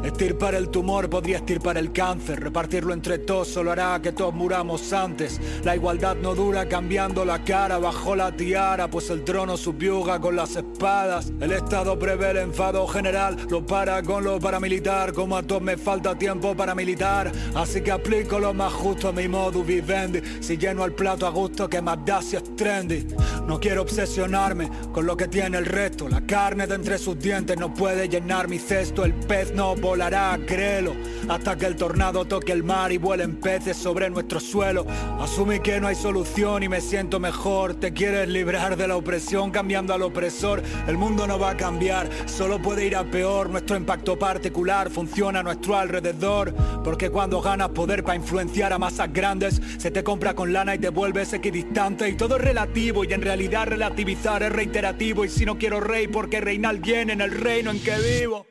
[0.02, 2.40] Estirpar el tumor podría estirpar el cáncer.
[2.40, 5.40] Repartirlo entre todos solo hará que todos muramos antes.
[5.62, 10.34] La igualdad no dura cambiando la cara bajo la tiara, pues el trono subyuga con
[10.34, 11.32] las espadas.
[11.40, 15.12] El Estado prevé el enfado general, lo para con lo paramilitar.
[15.12, 19.12] Como a todos me falta tiempo para militar, así que aplico lo más justo a
[19.12, 20.20] mi modo vivendi.
[20.40, 23.06] Si lleno el plato a gusto, que más da si es trendy.
[23.46, 26.08] No quiero obsesionarme con lo que tiene el resto.
[26.08, 29.04] La carne de entre sus dientes no puede llenar mi cesto.
[29.04, 30.94] El pez no volará, créelo,
[31.28, 34.86] hasta que el tornado toque el mar y vuelen peces sobre nuestro suelo.
[35.20, 37.74] Asumí que no hay solución y me siento mejor.
[37.74, 40.62] Te quieres librar de la opresión cambiando al opresor.
[40.86, 43.50] El mundo no va a cambiar, solo puede ir a peor.
[43.50, 46.54] Nuestro impacto particular funciona a nuestro alrededor.
[46.82, 50.78] Porque cuando ganas poder para influenciar a masas grandes, se te compra con lana y
[50.78, 52.08] te vuelves equidistante.
[52.08, 55.24] Y todo es relativo y en realidad relativizar es reiterativo.
[55.24, 58.46] Y si no quiero rey, porque reina alguien en el reino en que vivo.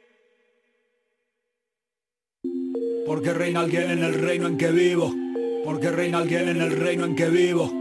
[3.08, 5.14] Porque reina alguien en el reino en que vivo.
[5.64, 7.72] Porque reina alguien en el reino en que vivo.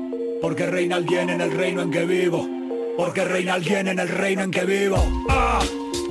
[0.41, 2.49] Porque reina alguien en el reino en que vivo.
[2.97, 5.27] Porque reina alguien en el reino en que vivo.
[5.29, 5.61] ¡Ah!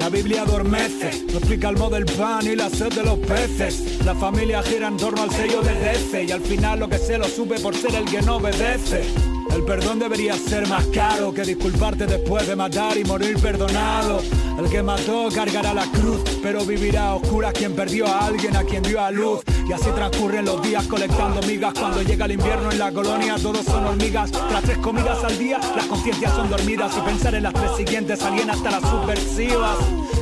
[0.09, 4.03] La Biblia adormece, no explica el modo del pan y la sed de los peces.
[4.03, 7.19] La familia gira en torno al sello de DC y al final lo que sé
[7.19, 9.03] lo supe por ser el que no obedece.
[9.53, 14.19] El perdón debería ser más caro que disculparte después de matar y morir perdonado.
[14.57, 18.63] El que mató cargará la cruz, pero vivirá a oscuras quien perdió a alguien a
[18.63, 19.41] quien dio a luz.
[19.69, 21.75] Y así transcurren los días colectando migas.
[21.79, 24.31] Cuando llega el invierno en la colonia, todos son hormigas.
[24.31, 26.91] Tras tres comidas al día, las conciencias son dormidas.
[26.97, 29.77] Y pensar en las tres siguientes alguien hasta las subversivas.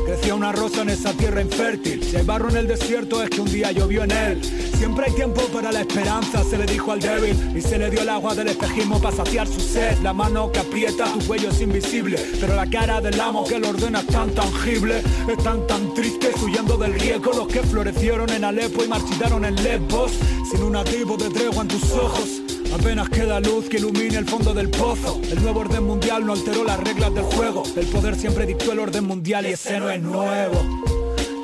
[0.05, 2.03] Creció una rosa en esa tierra infértil.
[2.03, 4.43] Si hay barro en el desierto, es que un día llovió en él.
[4.77, 7.57] Siempre hay tiempo para la esperanza, se le dijo al débil.
[7.57, 9.97] Y se le dio el agua del espejismo para saciar su sed.
[10.03, 12.17] La mano que aprieta tu cuello es invisible.
[12.39, 15.01] Pero la cara del amo que lo ordena es tan tangible.
[15.29, 20.11] Están tan tristes huyendo del riesgo los que florecieron en Alepo y marchitaron en Lesbos.
[20.49, 22.41] Sin un nativo de tregua en tus ojos.
[22.73, 25.19] Apenas queda luz que ilumine el fondo del pozo.
[25.31, 27.63] El nuevo orden mundial no alteró las reglas del juego.
[27.75, 30.61] El poder siempre dictó el orden mundial y ese no es nuevo.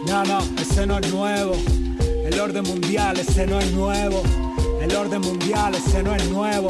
[0.08, 1.56] No, no, ese no es nuevo.
[2.26, 4.22] El orden mundial, ese no es nuevo.
[4.82, 6.70] El orden mundial, ese no es nuevo.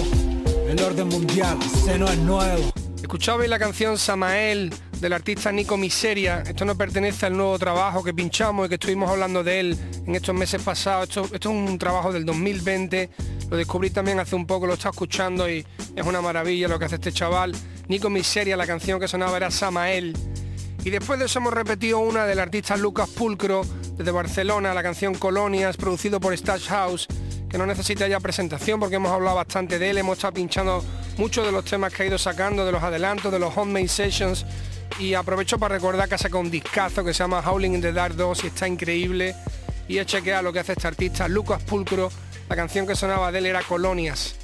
[0.68, 2.72] El orden mundial, ese no es nuevo.
[3.02, 6.43] Escuchabais la canción Samael del artista Nico Miseria.
[6.47, 9.78] Esto no pertenece al nuevo trabajo que pinchamos y que estuvimos hablando de él
[10.08, 11.10] en estos meses pasados.
[11.10, 13.10] Esto, es un trabajo del 2020.
[13.49, 16.86] Lo descubrí también hace un poco, lo está escuchando y es una maravilla lo que
[16.86, 17.54] hace este chaval.
[17.89, 20.16] Nico Miseria, la canción que sonaba era Samael.
[20.86, 23.64] Y después de eso hemos repetido una del artista Lucas Pulcro
[23.97, 27.08] desde Barcelona, la canción Colonias, producido por Stash House,
[27.49, 30.82] que no necesita ya presentación porque hemos hablado bastante de él, hemos estado pinchando
[31.18, 34.45] muchos de los temas que ha ido sacando, de los adelantos, de los homemade sessions.
[35.00, 37.91] Y aprovecho para recordar que ha sacado un discazo que se llama Howling in the
[37.91, 39.36] Dark 2 y está increíble.
[39.88, 42.12] Y he chequeado lo que hace este artista, Lucas Pulcro.
[42.50, 44.36] La canción que sonaba de él era Colonias.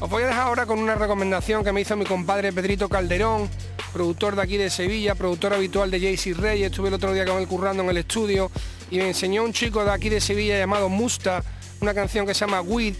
[0.00, 3.50] Os voy a dejar ahora con una recomendación que me hizo mi compadre Pedrito Calderón,
[3.92, 6.70] productor de aquí de Sevilla, productor habitual de JC Reyes.
[6.70, 8.50] Estuve el otro día con él currando en el estudio
[8.90, 11.42] y me enseñó un chico de aquí de Sevilla llamado Musta,
[11.80, 12.94] una canción que se llama Weed,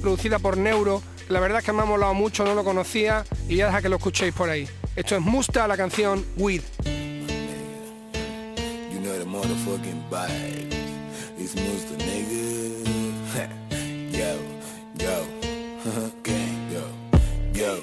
[0.00, 1.02] producida por Neuro.
[1.28, 3.82] La verdad es que me ha molado mucho, no lo conocía y voy a dejar
[3.82, 4.68] que lo escuchéis por ahí.
[4.96, 6.62] Esto es Musta, la canción Weed.
[8.92, 10.74] You know the motherfucking vibe.
[11.38, 12.80] It's Musta, nigga.
[14.10, 14.34] yo,
[14.98, 15.26] yo,
[16.24, 16.82] gang, yo,
[17.52, 17.78] yo,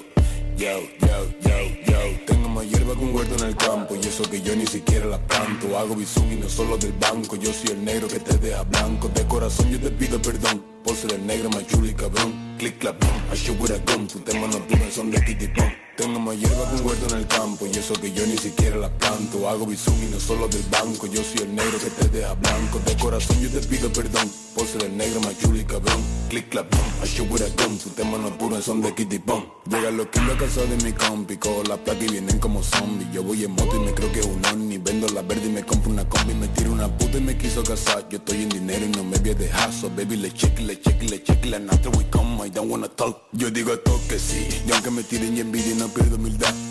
[0.58, 1.98] yo, yo, yo, yo.
[2.26, 5.06] Tengo más hierba que un huerto en el campo y eso que yo ni siquiera
[5.06, 5.78] la planto.
[5.78, 7.36] Hago bisum y no solo del banco.
[7.36, 9.08] Yo soy el negro que te deja blanco.
[9.08, 12.56] De corazón yo te pido perdón por ser el negro más chuli cabrón.
[12.58, 14.06] Click clap, boom, I shoot with a gun.
[14.06, 15.48] Tu tema no tiene son de kitty.
[15.98, 18.76] Tengo más hierba que un huerto en el campo y eso que yo ni siquiera
[18.76, 19.48] la planto.
[19.48, 21.08] Hago bisum y no solo del banco.
[21.08, 22.78] Yo soy el negro que te deja blanco.
[22.86, 26.00] De corazón yo te pido perdón por ser el negro más chuli cabrón.
[26.28, 27.78] Click clap, boom, I shoot with a gun.
[27.78, 29.42] Tu tema no puro son de kitty pong.
[29.68, 33.10] Llegan los kilos a casa de mi compi, cojo la placa y vienen como zombies.
[33.12, 34.78] Yo voy en moto y me creo que es un ovni.
[34.78, 36.32] Vendo la verde y me compro una combi.
[36.34, 38.08] Me tiro una puta y me quiso casar.
[38.08, 39.70] Yo estoy en dinero y no me voy a dejar.
[39.96, 41.44] Baby, le check, le check, le check.
[41.46, 43.22] La after we come, I don't wanna talk.
[43.32, 44.46] Yo digo todo que sí.
[44.66, 45.87] Y aunque me tiren y envidia, no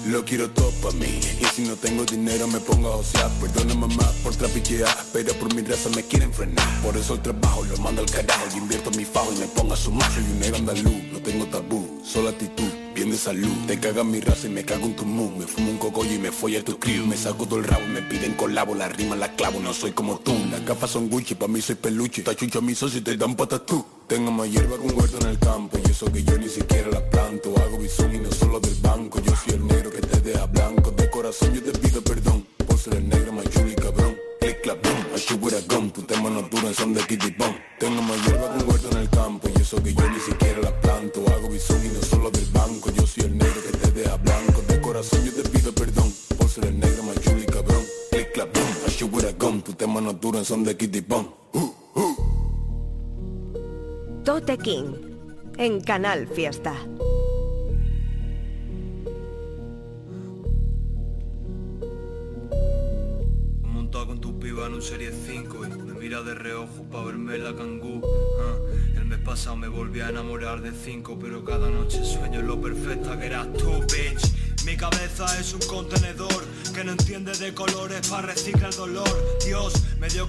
[0.07, 1.19] Lo quiero todo pa' mí.
[1.41, 3.29] Y si no tengo dinero, me pongo a josear.
[3.41, 4.95] Perdona mamá por trapichear.
[5.11, 6.81] Pero por mi raza me quieren frenar.
[6.81, 8.45] Por eso el trabajo lo mando al carajo.
[8.51, 10.09] Yo invierto mi fajo y me pongo a sumar.
[10.11, 12.01] Soy un negro andaluz, no tengo tabú.
[12.03, 12.71] Solo actitud
[13.09, 13.51] de salud.
[13.67, 15.31] Te caga mi raza y me cago en tu mood.
[15.37, 17.05] Me fumo un cogollo y me folla tu crew.
[17.05, 18.75] Me saco todo el rabo, me piden colabo.
[18.75, 20.33] La rima la clavo, no soy como tú.
[20.51, 22.23] Las gafas son Gucci, pa' mí soy peluche.
[22.23, 25.27] Tachucho a mi socio y te dan patatú Tengo más hierba que un huerto en
[25.27, 25.77] el campo.
[25.85, 27.53] Y eso que yo ni siquiera la planto.
[27.57, 29.19] Hago bisón y no solo del banco.
[29.21, 30.91] Yo soy el negro que te deja blanco.
[30.91, 32.45] De corazón yo te pido perdón.
[32.65, 34.15] Por ser el negro más chuli cabrón.
[34.39, 38.01] Click clap boom, I a gun Tu tema no duran, son de kitty bomb Tengo
[38.01, 38.46] más hierba
[50.47, 51.27] son de kitty bomb
[54.23, 54.93] Tote King
[55.57, 56.73] en Canal Fiesta.
[63.63, 67.37] montado con tu piba en un Serie 5 y me mira de reojo pa' verme
[67.37, 68.01] la cangú.
[68.39, 68.55] ah.
[68.95, 73.19] El mes pasado me volví a enamorar de 5, pero cada noche sueño lo perfecta
[73.19, 74.63] que eras tú, bitch.
[74.65, 76.43] Mi cabeza es un contenedor
[76.73, 79.16] que no entiende de colores para reciclar el dolor.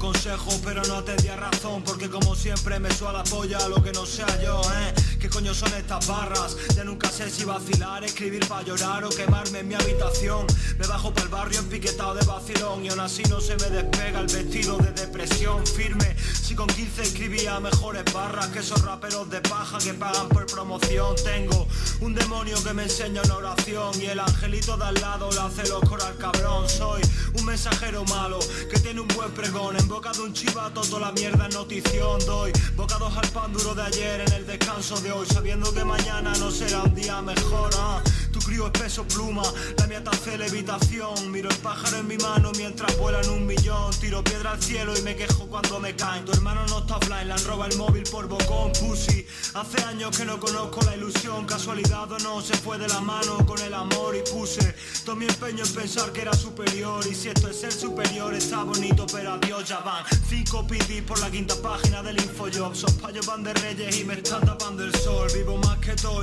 [0.08, 4.06] Consejos, pero no atendía razón, porque como siempre me suena la polla lo que no
[4.06, 4.94] sea yo, ¿eh?
[5.38, 6.56] ¿Qué coño son estas barras?
[6.74, 10.44] Ya nunca sé si vacilar, escribir para llorar o quemarme en mi habitación.
[10.76, 14.18] Me bajo para el barrio empiquetado de vacilón y aún así no se me despega
[14.18, 16.16] el vestido de depresión firme.
[16.18, 21.14] Si con 15 escribía mejores barras que esos raperos de paja que pagan por promoción.
[21.22, 21.68] Tengo
[22.00, 25.68] un demonio que me enseña una oración y el angelito de al lado le hace
[25.68, 26.68] los al cabrón.
[26.68, 27.02] Soy
[27.34, 29.76] un mensajero malo que tiene un buen pregón.
[29.76, 32.18] En boca de un chivato toda la mierda es notición.
[32.26, 36.32] Doy bocados al pan duro de ayer en el descanso de hoy, sabiendo que mañana
[36.38, 37.70] no será un día mejor.
[37.78, 38.02] ah.
[38.48, 39.42] Tu crío es peso pluma,
[39.76, 41.30] la mía hace levitación.
[41.30, 43.90] Miro el pájaro en mi mano mientras vuelan un millón.
[44.00, 46.24] Tiro piedra al cielo y me quejo cuando me caen.
[46.24, 49.26] Tu hermano no está offline, le han robado el móvil por bocón, pussy.
[49.52, 53.44] Hace años que no conozco la ilusión, casualidad o no se fue de la mano
[53.44, 54.74] con el amor y puse
[55.04, 57.06] todo mi empeño en pensar que era superior.
[57.06, 60.04] Y si esto es ser superior, está bonito, pero adiós ya van.
[60.26, 62.74] Cinco pidis por la quinta página del Infojob.
[62.74, 65.28] Sos payos van de reyes y me están tapando el sol.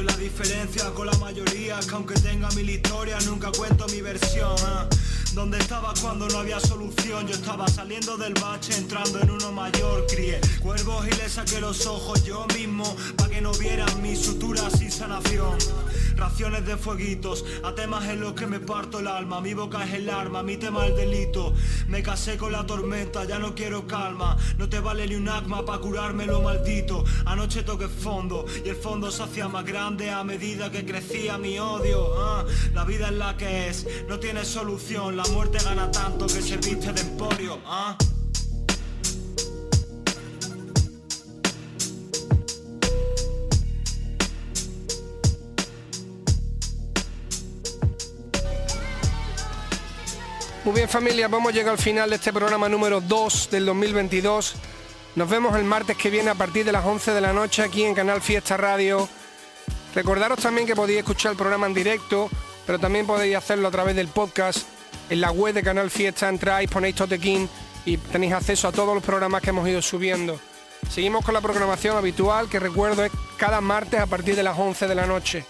[0.06, 4.56] La diferencia con la mayoría que aunque tenga mil historias, nunca cuento mi versión.
[4.66, 4.88] ah.
[5.36, 7.28] Donde estaba cuando no había solución?
[7.28, 10.06] Yo estaba saliendo del bache, entrando en uno mayor.
[10.08, 14.80] Crié cuervos y le saqué los ojos yo mismo, para que no vieran mis suturas
[14.80, 15.58] sin sanación.
[16.16, 19.42] Raciones de fueguitos, a temas en los que me parto el alma.
[19.42, 21.54] Mi boca es el arma, mi tema el delito.
[21.90, 24.38] Me casé con la tormenta, ya no quiero calma.
[24.58, 27.04] No te vale ni un acma para curarme lo maldito.
[27.26, 31.60] Anoche toqué fondo y el fondo se hacía más grande a medida que crecía mi
[31.60, 32.14] odio.
[32.18, 32.46] ah.
[32.74, 35.18] La vida es la que es, no tiene solución.
[35.28, 37.98] Muerte gana tanto que se viste de emporio, ¿ah?
[50.66, 54.56] Muy bien familia, vamos a llegar al final de este programa número 2 del 2022.
[55.16, 57.84] Nos vemos el martes que viene a partir de las 11 de la noche aquí
[57.84, 59.08] en Canal Fiesta Radio.
[59.94, 62.32] Recordaros también que podéis escuchar el programa en directo,
[62.66, 64.75] pero también podéis hacerlo a través del podcast.
[65.10, 67.48] En la web de Canal Fiesta entráis, ponéis Totequín
[67.86, 70.40] y tenéis acceso a todos los programas que hemos ido subiendo.
[70.90, 74.88] Seguimos con la programación habitual, que recuerdo es cada martes a partir de las 11
[74.88, 75.46] de la noche.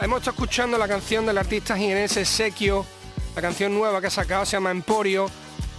[0.00, 2.84] Hemos estado escuchando la canción del artista jienense Sequio
[3.36, 5.26] la canción nueva que ha sacado se llama Emporio,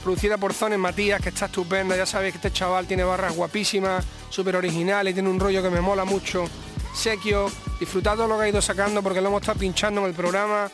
[0.04, 1.98] producida por Zones Matías, que está estupenda.
[1.98, 5.82] Ya sabéis que este chaval tiene barras guapísimas, súper originales, tiene un rollo que me
[5.82, 6.46] mola mucho.
[6.94, 10.14] Sequio, disfrutad todo lo que ha ido sacando porque lo hemos estado pinchando en el
[10.14, 10.70] programa.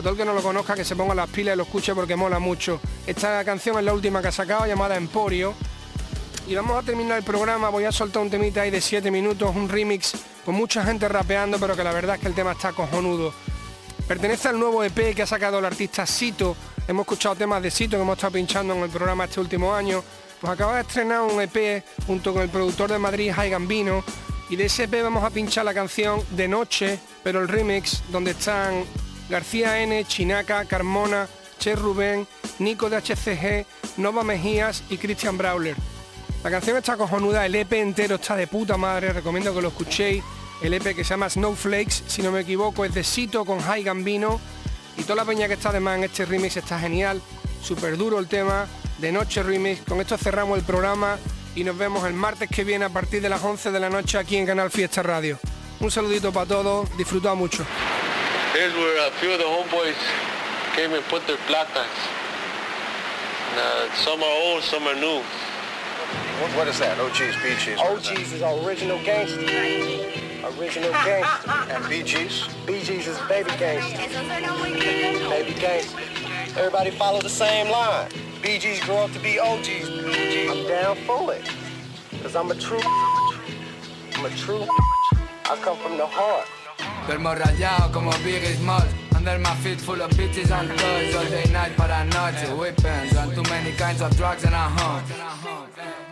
[0.00, 1.94] A todo el que no lo conozca, que se ponga las pilas y lo escuche
[1.94, 2.80] porque mola mucho.
[3.06, 5.52] Esta canción es la última que ha sacado, llamada Emporio.
[6.46, 9.54] Y vamos a terminar el programa, voy a soltar un temita ahí de 7 minutos,
[9.54, 12.72] un remix con mucha gente rapeando, pero que la verdad es que el tema está
[12.72, 13.34] cojonudo.
[14.08, 16.56] Pertenece al nuevo EP que ha sacado el artista Sito.
[16.88, 20.02] Hemos escuchado temas de Sito que hemos estado pinchando en el programa este último año.
[20.40, 24.02] Pues acaba de estrenar un EP junto con el productor de Madrid, Jai Gambino.
[24.48, 28.30] Y de ese EP vamos a pinchar la canción De Noche, pero el remix, donde
[28.30, 28.86] están
[29.30, 31.28] García N, Chinaca, Carmona,
[31.58, 32.26] Che Rubén,
[32.58, 35.76] Nico de HCG, Nova Mejías y Christian Brawler.
[36.42, 40.22] La canción está cojonuda, el EP entero está de puta madre, recomiendo que lo escuchéis
[40.62, 43.82] el EP que se llama Snowflakes, si no me equivoco, es de Sito con High
[43.82, 44.40] Gambino
[44.96, 47.22] y toda la peña que está además en este remix está genial,
[47.62, 48.66] súper duro el tema,
[48.98, 51.18] de noche remix, con esto cerramos el programa
[51.54, 54.18] y nos vemos el martes que viene a partir de las 11 de la noche
[54.18, 55.38] aquí en Canal Fiesta Radio.
[55.80, 57.64] Un saludito para todos, disfrutad mucho.
[58.60, 59.96] Here's where a few of the homeboys
[60.76, 61.88] came and put their placas.
[63.56, 65.22] Uh, some are old, some are new.
[66.42, 66.98] What, what is that?
[67.00, 67.80] OG's, BG's?
[67.80, 69.40] OG's is original gangster.
[70.60, 71.50] Original gangster.
[71.72, 72.48] And BG's?
[72.66, 73.96] BG's is baby gangster.
[75.30, 75.98] Baby gangster.
[76.58, 78.10] Everybody follow the same line.
[78.42, 79.88] BG's grow up to be OG's.
[79.88, 81.50] I'm down for it.
[82.22, 84.66] Cause I'm a true I'm a true
[85.48, 86.46] I come from the heart.
[87.10, 88.86] Duermo rayado como Biggie Smalls
[89.16, 92.56] Under my feet full of bitches and toys All day night para noche.
[92.56, 95.02] Weapons and too many kinds of drugs and a home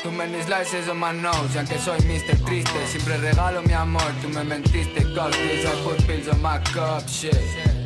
[0.02, 2.36] Too many slices on my nose Y aunque soy Mr.
[2.44, 2.84] Triste.
[2.88, 5.04] Siempre regalo mi amor Tú me mentiste.
[5.14, 7.32] Cause I put pills on my cup Shit.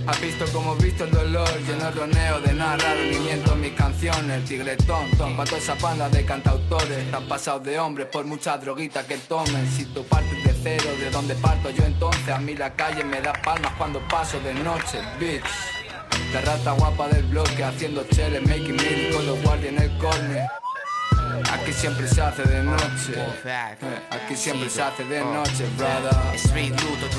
[0.07, 3.73] Has visto como visto el dolor Yo no roneo de nada raro Ni miento mis
[3.73, 4.39] canciones.
[4.39, 6.97] El tigre tonto Pa' toda esa panda de cantautores.
[6.97, 9.71] Están pasados de hombres Por mucha droguita que tomen.
[9.71, 13.21] Si tú partes de cero De donde parto yo entonces A mí la calle me
[13.21, 15.45] da palmas Cuando paso de noche Bitch.
[16.33, 20.47] La rata guapa del bloque Haciendo cheles Making me con los guardias en el corner.
[21.53, 23.15] Aquí siempre se hace de noche.
[24.11, 26.15] Aquí siempre se hace de noche, brother.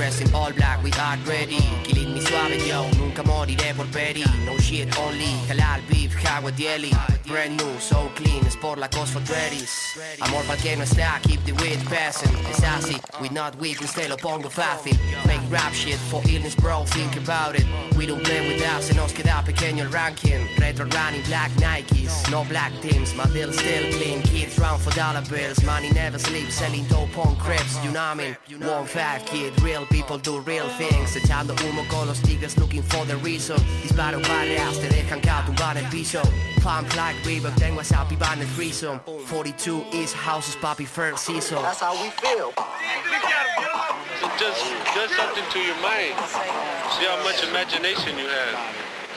[0.03, 1.59] Dressing all black, we are ready.
[1.85, 4.25] Killing me suave, yo, nunca moriré por peri.
[4.45, 6.91] No shit only, halal beef, hawadieli.
[7.25, 9.97] Brand new, so clean, es por la cos for dreadies.
[10.19, 12.35] Amor pa'l que no está, keep the weed passing.
[12.51, 14.97] Es así, we not weak, usted lo pongo fácil.
[15.25, 17.65] Make rap shit for illness, bro, think about it.
[17.95, 20.49] We don't play with us, se nos queda pequeño el ranking.
[20.59, 24.21] Retro running, black Nikes, no black teams, my bill still clean.
[24.23, 28.19] Kids round for dollar bills, money never sleeps, selling dope on crepes, you know what
[28.19, 28.37] I mean?
[28.67, 31.15] One fat kid, real people do real things.
[31.15, 33.57] Echando humo con los tigres looking for the reason.
[33.83, 36.21] Disparo barreas, te dejan caer tumbar el piso.
[36.61, 38.99] Pump like Reebok, tengo esa pipa en el threesome.
[39.29, 41.61] 42 East Houses, papi, first season.
[41.61, 42.51] That's how we feel.
[44.39, 44.65] Just,
[44.95, 46.15] just something to your mind.
[46.97, 48.57] See how much imagination you have.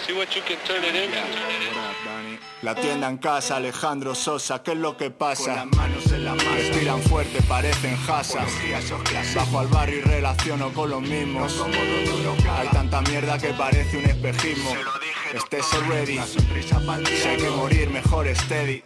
[0.05, 2.16] See what you can turn it into.
[2.63, 5.67] La tienda en casa, Alejandro Sosa, ¿qué es lo que pasa?
[6.55, 8.49] Respiran fuerte, parecen jasas.
[9.35, 11.65] Bajo al barrio y relaciono con los mismos.
[12.59, 14.71] Hay tanta mierda que parece un espejismo.
[15.35, 16.19] Estés ready.
[16.19, 18.83] Hay que morir, mejor steady.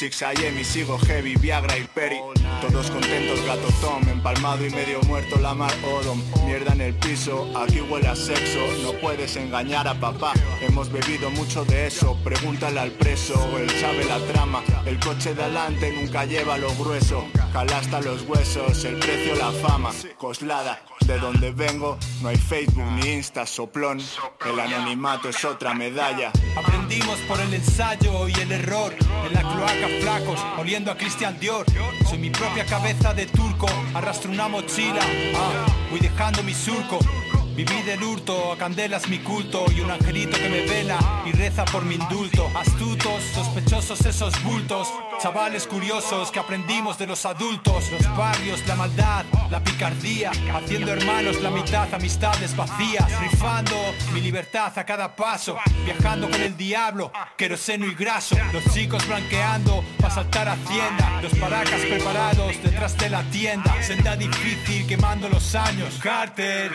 [0.00, 2.16] Six AM y sigo heavy, Viagra y Peri.
[2.62, 6.22] Todos contentos, gato Tom, empalmado y medio muerto la mar Odom.
[6.46, 8.60] Mierda en el piso, aquí huele a sexo.
[8.82, 10.32] No puedes engañar a papá,
[10.62, 12.16] hemos bebido mucho de eso.
[12.24, 14.62] Pregúntale al preso, él sabe la trama.
[14.86, 17.26] El coche de adelante nunca lleva lo grueso.
[17.52, 19.90] Hasta los huesos, el precio, la fama.
[20.16, 24.00] Coslada, de donde vengo No hay Facebook ni Insta, soplón.
[24.46, 26.30] El anonimato es otra medalla.
[26.56, 28.94] Aprendimos por el ensayo y el error.
[29.26, 31.66] En la cloaca flacos, oliendo a Christian Dior.
[32.08, 35.00] Soy mi propia cabeza de turco, arrastro una mochila
[35.36, 36.98] ah, Voy dejando mi surco
[37.54, 41.64] Viví del hurto, a candelas mi culto y un angelito que me vela y reza
[41.64, 42.48] por mi indulto.
[42.54, 44.88] Astutos, sospechosos esos bultos,
[45.20, 47.90] chavales curiosos que aprendimos de los adultos.
[47.90, 53.76] Los barrios, la maldad, la picardía, haciendo hermanos la mitad, amistades vacías, rifando
[54.14, 58.36] mi libertad a cada paso, viajando con el diablo, queroseno y graso.
[58.52, 63.74] Los chicos blanqueando para saltar hacienda, los paracas preparados detrás de la tienda.
[63.82, 65.98] Senda difícil quemando los años.
[66.00, 66.70] Carter,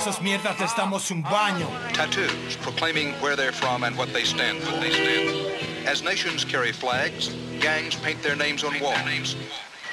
[0.00, 1.68] esos mierdas les damos un baño.
[1.92, 4.72] Tattoos proclaiming where they're from and what they stand for.
[4.80, 5.86] They stand.
[5.86, 7.28] As nations carry flags,
[7.60, 9.36] gangs paint their names on walls.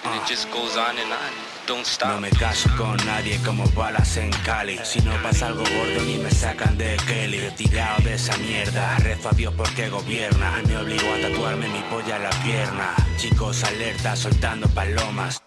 [0.06, 1.32] And it just goes on and on.
[1.66, 2.16] Don't stop.
[2.16, 4.80] No me caso con nadie como balas en Cali.
[4.84, 7.40] Si no pasa algo gordo ni me sacan de Kelly.
[7.40, 10.62] Retirado de esa mierda, rezo a Dios porque gobierna.
[10.68, 12.96] Me obligó a tatuarme mi polla en la pierna.
[13.18, 15.42] Chicos alerta soltando palomas.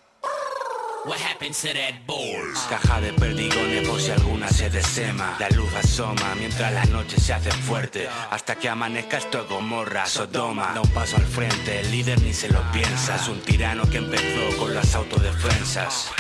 [1.06, 2.58] What happens to that balls?
[2.68, 5.34] Caja de perdigones por si alguna se desema.
[5.38, 8.06] La luz asoma mientras la noche se hace fuerte.
[8.30, 10.72] Hasta que amanezca esto Gomorra, Sodoma.
[10.74, 13.16] Da un paso al frente, el líder ni se lo piensa.
[13.16, 16.10] Es un tirano que empezó con las autodefensas.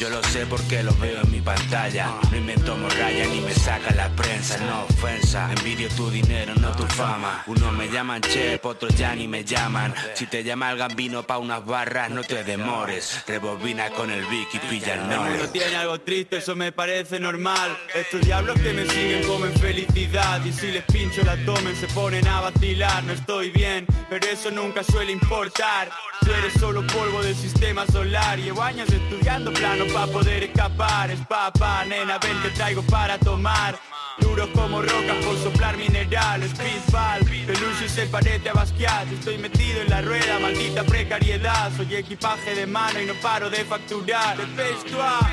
[0.00, 2.14] Yo lo sé porque lo veo en mi pantalla.
[2.30, 5.50] No invento morralla ni me saca la prensa, no ofensa.
[5.58, 7.44] Envidio tu dinero, no tu fama.
[7.46, 9.92] Unos me llaman chef, otros ya ni me llaman.
[10.14, 13.22] Si te llama el gambino pa' unas barras, no te demores.
[13.26, 15.48] Rebobina con el Vic y pilla el mundo nole.
[15.48, 17.76] tiene algo triste, eso me parece normal.
[17.94, 22.26] Estos diablos que me siguen comen felicidad y si les pincho la tomen se ponen
[22.26, 23.04] a vacilar.
[23.04, 25.90] No estoy bien, pero eso nunca suele importar.
[26.20, 28.38] Tú eres solo polvo del sistema solar.
[28.38, 31.10] Llevo años estudiando plano para poder escapar.
[31.10, 33.78] Es papá, nena, ven que traigo para tomar.
[34.18, 39.10] Duros como rocas por soplar minerales Bisbal, peluche se parece a Basquiat.
[39.12, 41.70] Estoy metido en la rueda, maldita precariedad.
[41.76, 44.36] Soy equipaje de mano y no paro de facturar.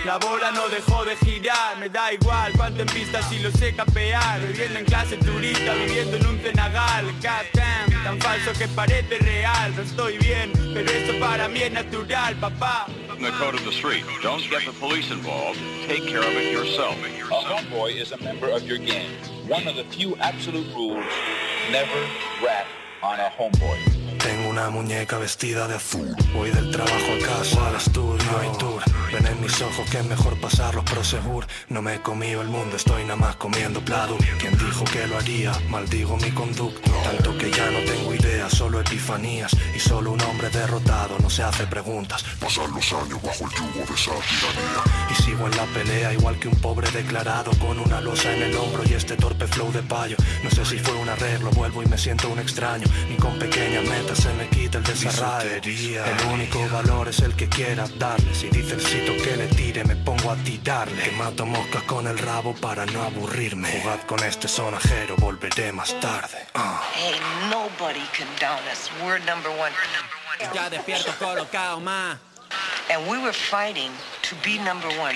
[0.05, 1.77] La bola no dejó de girar.
[1.79, 4.39] Me da igual cuánto en pista si lo sé capear.
[4.47, 9.75] Viviendo en clase turista, viviendo en un cenagal Goddamn, tan falso que parece real.
[9.75, 12.87] No estoy bien, pero esto para mí es natural, papá
[13.19, 14.03] The code of the street.
[14.21, 15.59] Don't get the police involved.
[15.87, 16.95] Take care of it yourself.
[17.03, 19.09] A homeboy is a member of your gang.
[19.47, 21.03] One of the few absolute rules,
[21.71, 21.99] never
[22.43, 22.67] rat
[23.01, 24.06] on a homeboy.
[24.19, 26.15] Tengo una muñeca vestida de azul.
[26.33, 30.05] Voy del trabajo a casa, al estudio y tour Ven en mis ojos que es
[30.05, 34.57] mejor pasarlos prosegur No me he comido el mundo, estoy nada más comiendo plado Quien
[34.57, 39.55] dijo que lo haría, maldigo mi conducta Tanto que ya no tengo ideas, solo epifanías.
[39.75, 42.23] Y solo un hombre derrotado no se hace preguntas.
[42.39, 44.83] Pasan los años bajo el yugo de esa tiranía.
[45.11, 48.57] Y sigo en la pelea igual que un pobre declarado Con una losa en el
[48.57, 50.17] hombro y este torpe flow de payo.
[50.43, 52.87] No sé si fue un arreglo, vuelvo y me siento un extraño.
[53.09, 57.47] Ni con pequeñas metas se me quita el desarraigo El único valor es el que
[57.47, 61.45] quiera darle Si dice el sitio que le tire me pongo a tirarle Que mato
[61.45, 66.81] moscas con el rabo para no aburrirme Jugad con este sonajero, volveré más tarde Ah.
[66.93, 67.13] Hey,
[67.49, 68.89] nobody can down us.
[69.03, 69.71] We're number one.
[70.53, 72.17] Ya despierto colocado más.
[72.89, 73.91] And we were fighting
[74.23, 75.15] to be number one.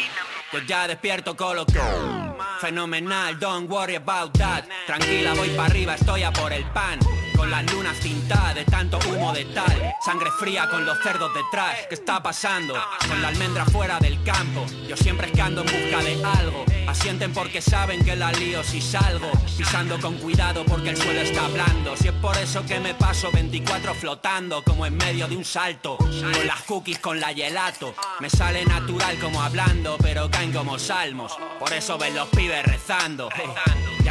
[0.53, 2.35] Yo ya despierto colocado.
[2.59, 4.65] Fenomenal, don't worry about that.
[4.85, 6.99] Tranquila, voy para arriba, estoy a por el pan.
[7.41, 9.95] Con las lunas tintadas de tanto humo de tal.
[10.05, 11.75] Sangre fría con los cerdos detrás.
[11.89, 12.75] ¿Qué está pasando?
[13.07, 14.63] Con la almendra fuera del campo.
[14.87, 16.65] Yo siempre escando en busca de algo.
[16.87, 19.31] Asienten porque saben que la lío si salgo.
[19.57, 21.97] Pisando con cuidado porque el suelo está blando.
[21.97, 25.97] Si es por eso que me paso 24 flotando como en medio de un salto.
[25.97, 27.95] Con las cookies, con la gelato.
[28.19, 31.35] Me sale natural como hablando, pero caen como salmos.
[31.57, 33.29] Por eso ven los pibes rezando.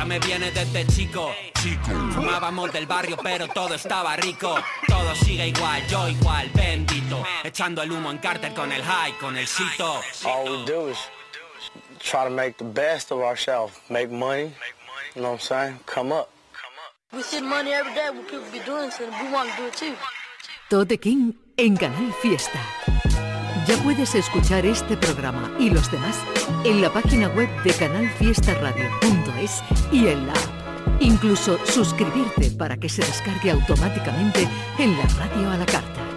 [0.00, 1.30] Ya me viene desde chico.
[2.14, 4.54] Fumábamos del barrio, pero todo estaba rico.
[4.88, 7.22] Todo sigue igual, yo igual, bendito.
[7.44, 9.46] Echando el humo en Carter con el high, con el.
[10.24, 10.96] All we do is
[11.98, 14.54] try to make the best of ourselves, make money,
[15.14, 15.78] you know what I'm saying?
[15.84, 16.30] Come up.
[17.12, 19.14] We see money every day when people be doing something.
[19.22, 19.94] We want to do it too.
[20.70, 22.58] Tote King en Canal Fiesta.
[23.66, 26.16] Ya puedes escuchar este programa y los demás
[26.64, 31.00] en la página web de canalfiestaradio.es y en la app.
[31.00, 34.46] Incluso suscribirte para que se descargue automáticamente
[34.78, 36.09] en la radio a la carta.